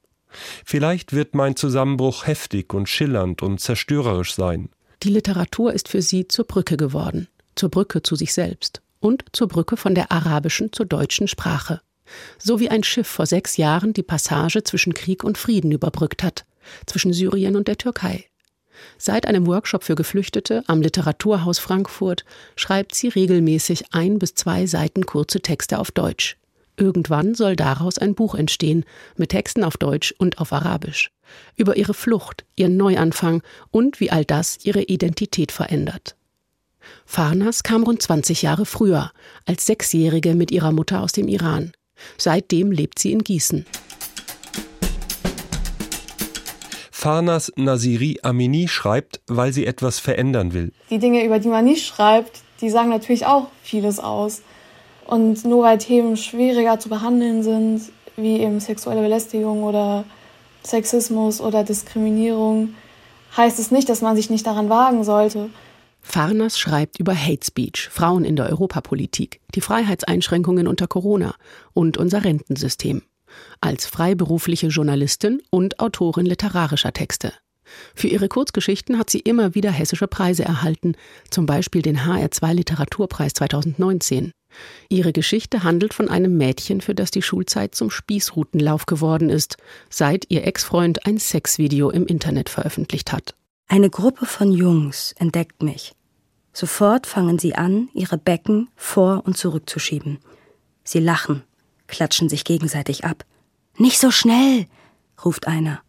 Vielleicht 0.65 1.13
wird 1.13 1.35
mein 1.35 1.55
Zusammenbruch 1.55 2.27
heftig 2.27 2.73
und 2.73 2.87
schillernd 2.87 3.41
und 3.41 3.59
zerstörerisch 3.59 4.33
sein. 4.33 4.69
Die 5.03 5.09
Literatur 5.09 5.73
ist 5.73 5.87
für 5.87 6.01
sie 6.01 6.27
zur 6.27 6.45
Brücke 6.45 6.77
geworden, 6.77 7.27
zur 7.55 7.69
Brücke 7.69 8.03
zu 8.03 8.15
sich 8.15 8.33
selbst 8.33 8.81
und 8.99 9.23
zur 9.31 9.47
Brücke 9.47 9.77
von 9.77 9.95
der 9.95 10.11
arabischen 10.11 10.73
zur 10.73 10.85
deutschen 10.85 11.27
Sprache. 11.27 11.81
So 12.37 12.59
wie 12.59 12.69
ein 12.69 12.83
Schiff 12.83 13.07
vor 13.07 13.25
sechs 13.25 13.57
Jahren 13.57 13.93
die 13.93 14.03
Passage 14.03 14.63
zwischen 14.63 14.93
Krieg 14.93 15.23
und 15.23 15.37
Frieden 15.37 15.71
überbrückt 15.71 16.23
hat. 16.23 16.45
zwischen 16.85 17.13
Syrien 17.13 17.55
und 17.55 17.67
der 17.67 17.77
Türkei. 17.77 18.25
Seit 18.97 19.27
einem 19.27 19.47
Workshop 19.47 19.83
für 19.83 19.95
Geflüchtete 19.95 20.63
am 20.67 20.81
Literaturhaus 20.81 21.59
Frankfurt 21.59 22.25
schreibt 22.55 22.95
sie 22.95 23.09
regelmäßig 23.09 23.85
ein 23.91 24.19
bis 24.19 24.35
zwei 24.35 24.65
Seiten 24.65 25.05
kurze 25.05 25.41
Texte 25.41 25.79
auf 25.79 25.91
Deutsch. 25.91 26.37
Irgendwann 26.79 27.35
soll 27.35 27.57
daraus 27.57 27.97
ein 27.97 28.15
Buch 28.15 28.35
entstehen, 28.35 28.85
mit 29.17 29.31
Texten 29.31 29.65
auf 29.65 29.75
Deutsch 29.75 30.15
und 30.17 30.39
auf 30.39 30.53
Arabisch. 30.53 31.11
Über 31.57 31.75
ihre 31.75 31.93
Flucht, 31.93 32.45
ihren 32.55 32.77
Neuanfang 32.77 33.43
und 33.69 33.99
wie 33.99 34.11
all 34.11 34.23
das 34.23 34.57
ihre 34.63 34.83
Identität 34.83 35.51
verändert. 35.51 36.15
Farnas 37.05 37.63
kam 37.63 37.83
rund 37.83 38.01
20 38.01 38.43
Jahre 38.43 38.65
früher, 38.65 39.11
als 39.45 39.65
Sechsjährige 39.65 40.35
mit 40.35 40.51
ihrer 40.51 40.71
Mutter 40.71 41.01
aus 41.03 41.11
dem 41.11 41.27
Iran. 41.27 41.73
Seitdem 42.17 42.71
lebt 42.71 42.97
sie 42.97 43.11
in 43.11 43.25
Gießen. 43.25 43.65
Farnas 46.91 47.51
Nasiri 47.57 48.19
Amini 48.23 48.69
schreibt, 48.69 49.19
weil 49.27 49.51
sie 49.51 49.65
etwas 49.65 49.99
verändern 49.99 50.53
will. 50.53 50.71
Die 50.89 50.99
Dinge, 50.99 51.25
über 51.25 51.39
die 51.39 51.49
man 51.49 51.65
nicht 51.65 51.85
schreibt, 51.85 52.41
die 52.61 52.69
sagen 52.69 52.89
natürlich 52.89 53.25
auch 53.25 53.47
vieles 53.63 53.99
aus. 53.99 54.41
Und 55.10 55.43
nur 55.43 55.63
weil 55.63 55.80
Themen 55.80 56.17
schwieriger 56.17 56.80
zu 56.80 56.88
behandeln 56.88 57.41
sind, 57.41 57.82
wie 58.15 58.41
eben 58.41 58.60
sexuelle 58.60 59.02
Belästigung 59.02 59.63
oder 59.63 60.06
Sexismus 60.63 61.41
oder 61.41 61.63
Diskriminierung, 61.63 62.76
heißt 63.36 63.58
es 63.58 63.72
nicht, 63.72 63.89
dass 63.89 64.02
man 64.02 64.15
sich 64.15 64.30
nicht 64.30 64.45
daran 64.45 64.69
wagen 64.69 65.04
sollte. 65.04 65.50
Farnas 66.00 66.60
schreibt 66.60 67.00
über 67.00 67.15
Hate 67.15 67.43
Speech, 67.43 67.89
Frauen 67.89 68.24
in 68.24 68.36
der 68.36 68.50
Europapolitik, 68.50 69.41
die 69.56 69.62
Freiheitseinschränkungen 69.62 70.67
unter 70.67 70.86
Corona 70.86 71.34
und 71.74 71.98
unser 71.98 72.24
Rentensystem 72.24 73.02
als 73.62 73.88
freiberufliche 73.88 74.67
Journalistin 74.67 75.41
und 75.50 75.80
Autorin 75.80 76.28
literarischer 76.28 76.93
Texte. 76.93 77.34
Für 77.95 78.08
ihre 78.08 78.28
Kurzgeschichten 78.28 79.00
hat 79.00 79.10
sie 79.10 79.19
immer 79.19 79.56
wieder 79.56 79.72
hessische 79.72 80.08
Preise 80.08 80.43
erhalten, 80.43 80.93
zum 81.32 81.48
Beispiel 81.48 81.82
den 81.82 82.02
HR2 82.02 82.54
Literaturpreis 82.54 83.34
2019. 83.34 84.34
Ihre 84.89 85.13
Geschichte 85.13 85.63
handelt 85.63 85.93
von 85.93 86.09
einem 86.09 86.38
Mädchen, 86.38 86.81
für 86.81 86.95
das 86.95 87.12
die 87.12 87.21
Schulzeit 87.21 87.75
zum 87.75 87.89
Spießrutenlauf 87.89 88.85
geworden 88.85 89.29
ist, 89.29 89.57
seit 89.89 90.25
ihr 90.29 90.45
Ex-Freund 90.45 91.05
ein 91.05 91.17
Sexvideo 91.17 91.89
im 91.89 92.05
Internet 92.05 92.49
veröffentlicht 92.49 93.12
hat. 93.12 93.35
Eine 93.67 93.89
Gruppe 93.89 94.25
von 94.25 94.51
Jungs 94.51 95.13
entdeckt 95.19 95.62
mich. 95.62 95.93
Sofort 96.53 97.05
fangen 97.05 97.38
sie 97.38 97.55
an, 97.55 97.89
ihre 97.93 98.17
Becken 98.17 98.69
vor 98.75 99.23
und 99.25 99.38
zurückzuschieben. 99.38 100.19
Sie 100.83 100.99
lachen, 100.99 101.43
klatschen 101.88 102.29
sich 102.29 102.43
gegenseitig 102.43 103.05
ab. 103.05 103.25
Nicht 103.77 103.99
so 103.99 104.12
schnell, 104.12 104.65
ruft 105.23 105.47
einer. 105.47 105.81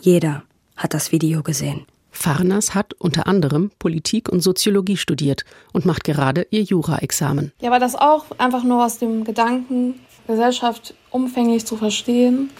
Jeder 0.00 0.44
hat 0.76 0.94
das 0.94 1.12
Video 1.12 1.42
gesehen. 1.42 1.86
Farnas 2.14 2.74
hat 2.74 2.94
unter 2.94 3.26
anderem 3.26 3.70
Politik 3.78 4.28
und 4.28 4.40
Soziologie 4.40 4.96
studiert 4.96 5.44
und 5.72 5.84
macht 5.84 6.04
gerade 6.04 6.46
ihr 6.50 6.62
Jura-Examen. 6.62 7.52
Ja, 7.60 7.70
aber 7.70 7.80
das 7.80 7.96
auch 7.96 8.26
einfach 8.38 8.64
nur 8.64 8.84
aus 8.84 8.98
dem 8.98 9.24
Gedanken, 9.24 10.00
Gesellschaft 10.26 10.94
umfänglich 11.10 11.66
zu 11.66 11.76
verstehen 11.76 12.50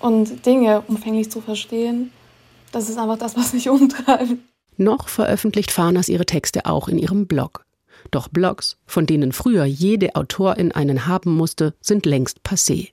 und 0.00 0.44
Dinge 0.46 0.82
umfänglich 0.88 1.30
zu 1.30 1.40
verstehen. 1.40 2.10
Das 2.72 2.88
ist 2.88 2.98
einfach 2.98 3.18
das, 3.18 3.36
was 3.36 3.52
mich 3.52 3.68
umtreibt. 3.68 4.38
Noch 4.76 5.08
veröffentlicht 5.08 5.70
Farnas 5.70 6.08
ihre 6.08 6.26
Texte 6.26 6.66
auch 6.66 6.88
in 6.88 6.98
ihrem 6.98 7.26
Blog. 7.26 7.64
Doch 8.10 8.28
Blogs, 8.28 8.78
von 8.86 9.06
denen 9.06 9.32
früher 9.32 9.64
jede 9.64 10.16
Autorin 10.16 10.72
einen 10.72 11.06
haben 11.06 11.36
musste, 11.36 11.74
sind 11.80 12.06
längst 12.06 12.40
passé. 12.42 12.90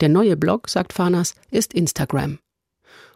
Der 0.00 0.08
neue 0.08 0.36
Blog, 0.36 0.68
sagt 0.68 0.92
Farnas, 0.92 1.34
ist 1.50 1.72
Instagram. 1.72 2.38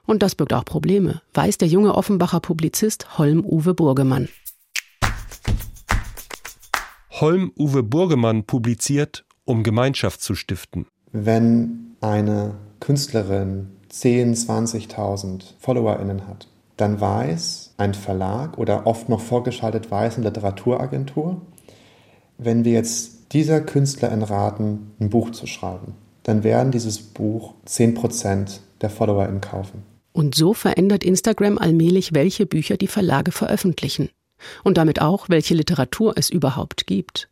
Und 0.07 0.23
das 0.23 0.35
birgt 0.35 0.53
auch 0.53 0.65
Probleme, 0.65 1.21
weiß 1.35 1.59
der 1.59 1.69
junge 1.69 1.95
Offenbacher 1.95 2.41
Publizist 2.41 3.19
Holm-Uwe 3.19 3.75
Burgemann. 3.75 4.29
Holm-Uwe 7.11 7.83
Burgemann 7.83 8.45
publiziert, 8.45 9.25
um 9.45 9.63
Gemeinschaft 9.63 10.21
zu 10.21 10.35
stiften. 10.35 10.87
Wenn 11.13 11.97
eine 12.01 12.55
Künstlerin 12.81 13.69
10, 13.89 14.35
20.000 14.35 15.55
FollowerInnen 15.59 16.29
hat, 16.29 16.49
dann 16.77 17.01
weiß 17.01 17.75
ein 17.79 17.95
Verlag 17.95 18.59
oder 18.59 18.87
oft 18.87 19.09
noch 19.09 19.21
vorgeschaltet 19.21 19.91
weiß 19.91 20.17
eine 20.17 20.27
Literaturagentur, 20.27 21.41
wenn 22.39 22.65
wir 22.65 22.73
jetzt 22.73 23.33
dieser 23.33 23.61
Künstlerin 23.61 24.23
raten, 24.23 24.93
ein 25.01 25.09
Buch 25.09 25.31
zu 25.31 25.47
schreiben, 25.47 25.95
dann 26.23 26.45
werden 26.45 26.71
dieses 26.71 27.01
Buch 27.01 27.55
10% 27.67 28.61
der 28.83 28.91
FollowerInnen 28.91 29.41
kaufen. 29.41 29.96
Und 30.17 30.35
so 30.35 30.55
verändert 30.55 31.05
Instagram 31.05 31.59
allmählich, 31.59 32.15
welche 32.15 32.47
Bücher 32.47 32.79
die 32.79 32.87
Verlage 32.87 33.33
veröffentlichen. 33.33 34.09
Und 34.65 34.79
damit 34.79 35.03
auch, 35.03 35.29
welche 35.29 35.53
Literatur 35.53 36.15
es 36.17 36.31
überhaupt 36.31 36.87
gibt. 36.87 37.29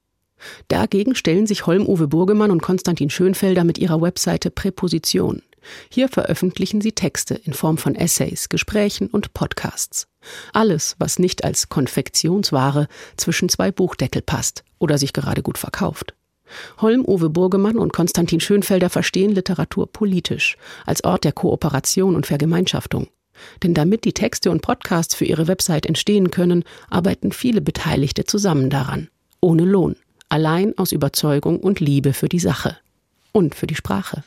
Dagegen 0.69 1.15
stellen 1.15 1.47
sich 1.47 1.65
Holm-Uwe 1.65 2.09
Burgemann 2.09 2.51
und 2.51 2.61
Konstantin 2.61 3.09
Schönfelder 3.09 3.65
mit 3.65 3.79
ihrer 3.79 4.03
Webseite 4.03 4.51
Präposition. 4.51 5.41
Hier 5.89 6.11
veröffentlichen 6.11 6.83
sie 6.83 6.93
Texte 6.93 7.33
in 7.37 7.55
Form 7.55 7.79
von 7.79 7.95
Essays, 7.95 8.51
Gesprächen 8.51 9.07
und 9.07 9.33
Podcasts. 9.33 10.07
Alles, 10.53 10.95
was 10.99 11.19
nicht 11.19 11.43
als 11.43 11.71
Konfektionsware 11.71 12.89
zwischen 13.17 13.49
zwei 13.49 13.73
Buchdeckel 13.73 14.21
passt 14.21 14.63
oder 14.79 14.99
sich 14.99 15.15
gerade 15.15 15.43
gut 15.43 15.57
verkauft. 15.57 16.13
Holm, 16.81 17.05
Uwe 17.07 17.31
Burgemann 17.31 17.79
und 17.79 17.93
Konstantin 17.93 18.41
Schönfelder 18.41 18.91
verstehen 18.91 19.33
Literatur 19.33 19.91
politisch, 19.91 20.57
als 20.87 21.05
Ort 21.05 21.25
der 21.25 21.33
Kooperation 21.33 22.15
und 22.15 22.27
Vergemeinschaftung. 22.27 23.09
Denn 23.63 23.75
damit 23.75 24.05
die 24.05 24.13
Texte 24.13 24.51
und 24.51 24.63
Podcasts 24.63 25.15
für 25.15 25.25
ihre 25.25 25.49
Website 25.49 25.87
entstehen 25.87 26.31
können, 26.31 26.65
arbeiten 26.89 27.33
viele 27.33 27.61
Beteiligte 27.61 28.25
zusammen 28.25 28.71
daran. 28.71 29.09
Ohne 29.41 29.65
Lohn. 29.65 29.97
Allein 30.29 30.77
aus 30.79 30.93
Überzeugung 30.93 31.61
und 31.61 31.81
Liebe 31.81 32.13
für 32.13 32.29
die 32.29 32.39
Sache. 32.39 32.77
Und 33.33 33.55
für 33.55 33.67
die 33.67 33.75
Sprache. 33.75 34.23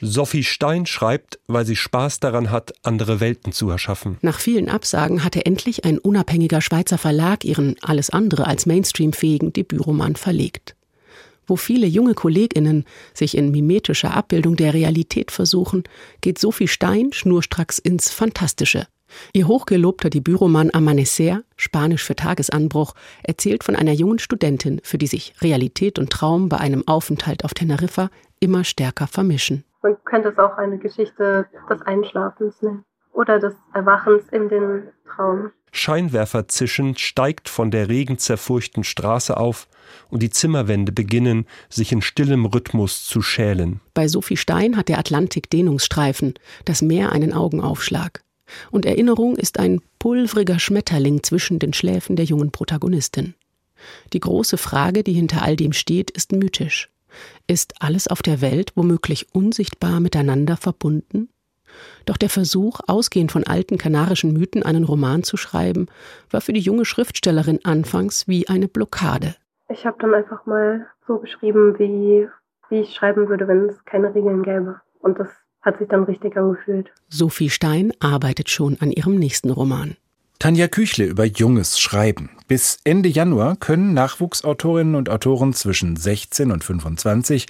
Sophie 0.00 0.44
Stein 0.44 0.86
schreibt, 0.86 1.38
weil 1.46 1.66
sie 1.66 1.76
Spaß 1.76 2.20
daran 2.20 2.50
hat, 2.50 2.72
andere 2.82 3.20
Welten 3.20 3.52
zu 3.52 3.68
erschaffen. 3.70 4.18
Nach 4.22 4.38
vielen 4.38 4.68
Absagen 4.68 5.24
hatte 5.24 5.44
endlich 5.44 5.84
ein 5.84 5.98
unabhängiger 5.98 6.60
Schweizer 6.60 6.98
Verlag 6.98 7.44
ihren 7.44 7.76
alles 7.80 8.10
andere 8.10 8.46
als 8.46 8.66
Mainstream-fähigen 8.66 9.52
Debütroman 9.52 10.16
verlegt. 10.16 10.76
Wo 11.46 11.56
viele 11.56 11.86
junge 11.86 12.14
KollegInnen 12.14 12.84
sich 13.14 13.36
in 13.36 13.50
mimetischer 13.50 14.14
Abbildung 14.14 14.56
der 14.56 14.74
Realität 14.74 15.30
versuchen, 15.30 15.84
geht 16.20 16.38
Sophie 16.38 16.68
Stein 16.68 17.12
schnurstracks 17.12 17.78
ins 17.78 18.10
Fantastische. 18.10 18.86
Ihr 19.32 19.48
hochgelobter 19.48 20.10
Debütroman 20.10 20.70
Amanecer, 20.72 21.42
Spanisch 21.56 22.04
für 22.04 22.14
Tagesanbruch, 22.14 22.94
erzählt 23.22 23.64
von 23.64 23.74
einer 23.74 23.92
jungen 23.92 24.18
Studentin, 24.18 24.80
für 24.84 24.98
die 24.98 25.06
sich 25.06 25.32
Realität 25.40 25.98
und 25.98 26.10
Traum 26.10 26.50
bei 26.50 26.58
einem 26.58 26.86
Aufenthalt 26.86 27.44
auf 27.44 27.54
Teneriffa 27.54 28.10
immer 28.40 28.64
stärker 28.64 29.06
vermischen. 29.06 29.64
Man 29.82 29.96
könnte 30.04 30.30
es 30.30 30.38
auch 30.38 30.56
eine 30.56 30.78
Geschichte 30.78 31.46
des 31.70 31.82
Einschlafens 31.82 32.60
nennen 32.62 32.84
oder 33.12 33.38
des 33.38 33.54
Erwachens 33.74 34.28
in 34.30 34.48
den 34.48 34.88
Traum. 35.08 35.52
Scheinwerfer 35.70 36.48
zischend 36.48 36.98
steigt 36.98 37.48
von 37.48 37.70
der 37.70 37.88
regenzerfurchten 37.88 38.84
Straße 38.84 39.36
auf 39.36 39.68
und 40.08 40.22
die 40.22 40.30
Zimmerwände 40.30 40.92
beginnen, 40.92 41.46
sich 41.68 41.92
in 41.92 42.02
stillem 42.02 42.46
Rhythmus 42.46 43.04
zu 43.04 43.20
schälen. 43.22 43.80
Bei 43.94 44.08
Sophie 44.08 44.36
Stein 44.36 44.76
hat 44.76 44.88
der 44.88 44.98
Atlantik 44.98 45.50
Dehnungsstreifen, 45.50 46.34
das 46.64 46.82
Meer 46.82 47.12
einen 47.12 47.32
Augenaufschlag. 47.32 48.22
Und 48.70 48.86
Erinnerung 48.86 49.36
ist 49.36 49.58
ein 49.58 49.82
pulvriger 49.98 50.58
Schmetterling 50.58 51.22
zwischen 51.22 51.58
den 51.58 51.74
Schläfen 51.74 52.16
der 52.16 52.24
jungen 52.24 52.50
Protagonistin. 52.50 53.34
Die 54.12 54.20
große 54.20 54.56
Frage, 54.56 55.04
die 55.04 55.12
hinter 55.12 55.42
all 55.42 55.54
dem 55.54 55.72
steht, 55.72 56.10
ist 56.10 56.32
mythisch. 56.32 56.90
Ist 57.46 57.74
alles 57.80 58.08
auf 58.08 58.22
der 58.22 58.40
Welt 58.40 58.72
womöglich 58.74 59.34
unsichtbar 59.34 60.00
miteinander 60.00 60.56
verbunden? 60.56 61.28
Doch 62.06 62.16
der 62.16 62.30
Versuch, 62.30 62.80
ausgehend 62.86 63.32
von 63.32 63.44
alten 63.44 63.78
kanarischen 63.78 64.32
Mythen 64.32 64.62
einen 64.62 64.84
Roman 64.84 65.22
zu 65.22 65.36
schreiben, 65.36 65.86
war 66.30 66.40
für 66.40 66.52
die 66.52 66.60
junge 66.60 66.84
Schriftstellerin 66.84 67.60
anfangs 67.64 68.26
wie 68.26 68.48
eine 68.48 68.68
Blockade. 68.68 69.36
Ich 69.68 69.84
habe 69.84 69.98
dann 70.00 70.14
einfach 70.14 70.46
mal 70.46 70.86
so 71.06 71.18
geschrieben, 71.18 71.78
wie, 71.78 72.28
wie 72.70 72.80
ich 72.80 72.94
schreiben 72.94 73.28
würde, 73.28 73.46
wenn 73.48 73.68
es 73.68 73.84
keine 73.84 74.14
Regeln 74.14 74.42
gäbe. 74.42 74.80
Und 75.00 75.18
das 75.18 75.28
hat 75.60 75.78
sich 75.78 75.88
dann 75.88 76.04
richtig 76.04 76.36
angefühlt. 76.36 76.90
Sophie 77.08 77.50
Stein 77.50 77.92
arbeitet 78.00 78.48
schon 78.48 78.78
an 78.80 78.90
ihrem 78.90 79.16
nächsten 79.16 79.50
Roman. 79.50 79.96
Tanja 80.38 80.68
Küchle 80.68 81.04
über 81.04 81.24
junges 81.24 81.80
Schreiben. 81.80 82.30
Bis 82.46 82.78
Ende 82.84 83.08
Januar 83.08 83.56
können 83.56 83.92
Nachwuchsautorinnen 83.92 84.94
und 84.94 85.10
Autoren 85.10 85.52
zwischen 85.52 85.96
16 85.96 86.52
und 86.52 86.62
25 86.62 87.46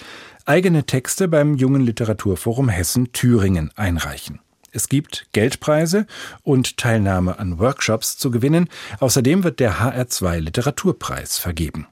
eigene 0.46 0.84
Texte 0.84 1.28
beim 1.28 1.54
Jungen 1.54 1.82
Literaturforum 1.82 2.70
Hessen 2.70 3.12
Thüringen 3.12 3.70
einreichen. 3.76 4.40
Es 4.72 4.88
gibt 4.88 5.26
Geldpreise 5.32 6.06
und 6.42 6.78
Teilnahme 6.78 7.38
an 7.38 7.58
Workshops 7.58 8.16
zu 8.16 8.30
gewinnen. 8.30 8.68
Außerdem 9.00 9.44
wird 9.44 9.60
der 9.60 9.80
HR2 9.80 10.38
Literaturpreis 10.38 11.38
vergeben. 11.38 11.86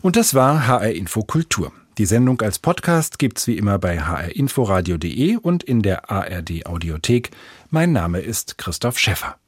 Und 0.00 0.16
das 0.16 0.34
war 0.34 0.66
HR 0.66 0.92
Info 0.92 1.24
Kultur. 1.24 1.72
Die 1.98 2.06
Sendung 2.06 2.40
als 2.40 2.58
Podcast 2.58 3.18
gibt's 3.18 3.46
wie 3.46 3.58
immer 3.58 3.78
bei 3.78 4.00
hrinforadio.de 4.00 5.36
und 5.36 5.62
in 5.62 5.82
der 5.82 6.10
ARD 6.10 6.64
Audiothek. 6.64 7.30
Mein 7.68 7.92
Name 7.92 8.20
ist 8.20 8.56
Christoph 8.56 8.98
Schäffer. 8.98 9.39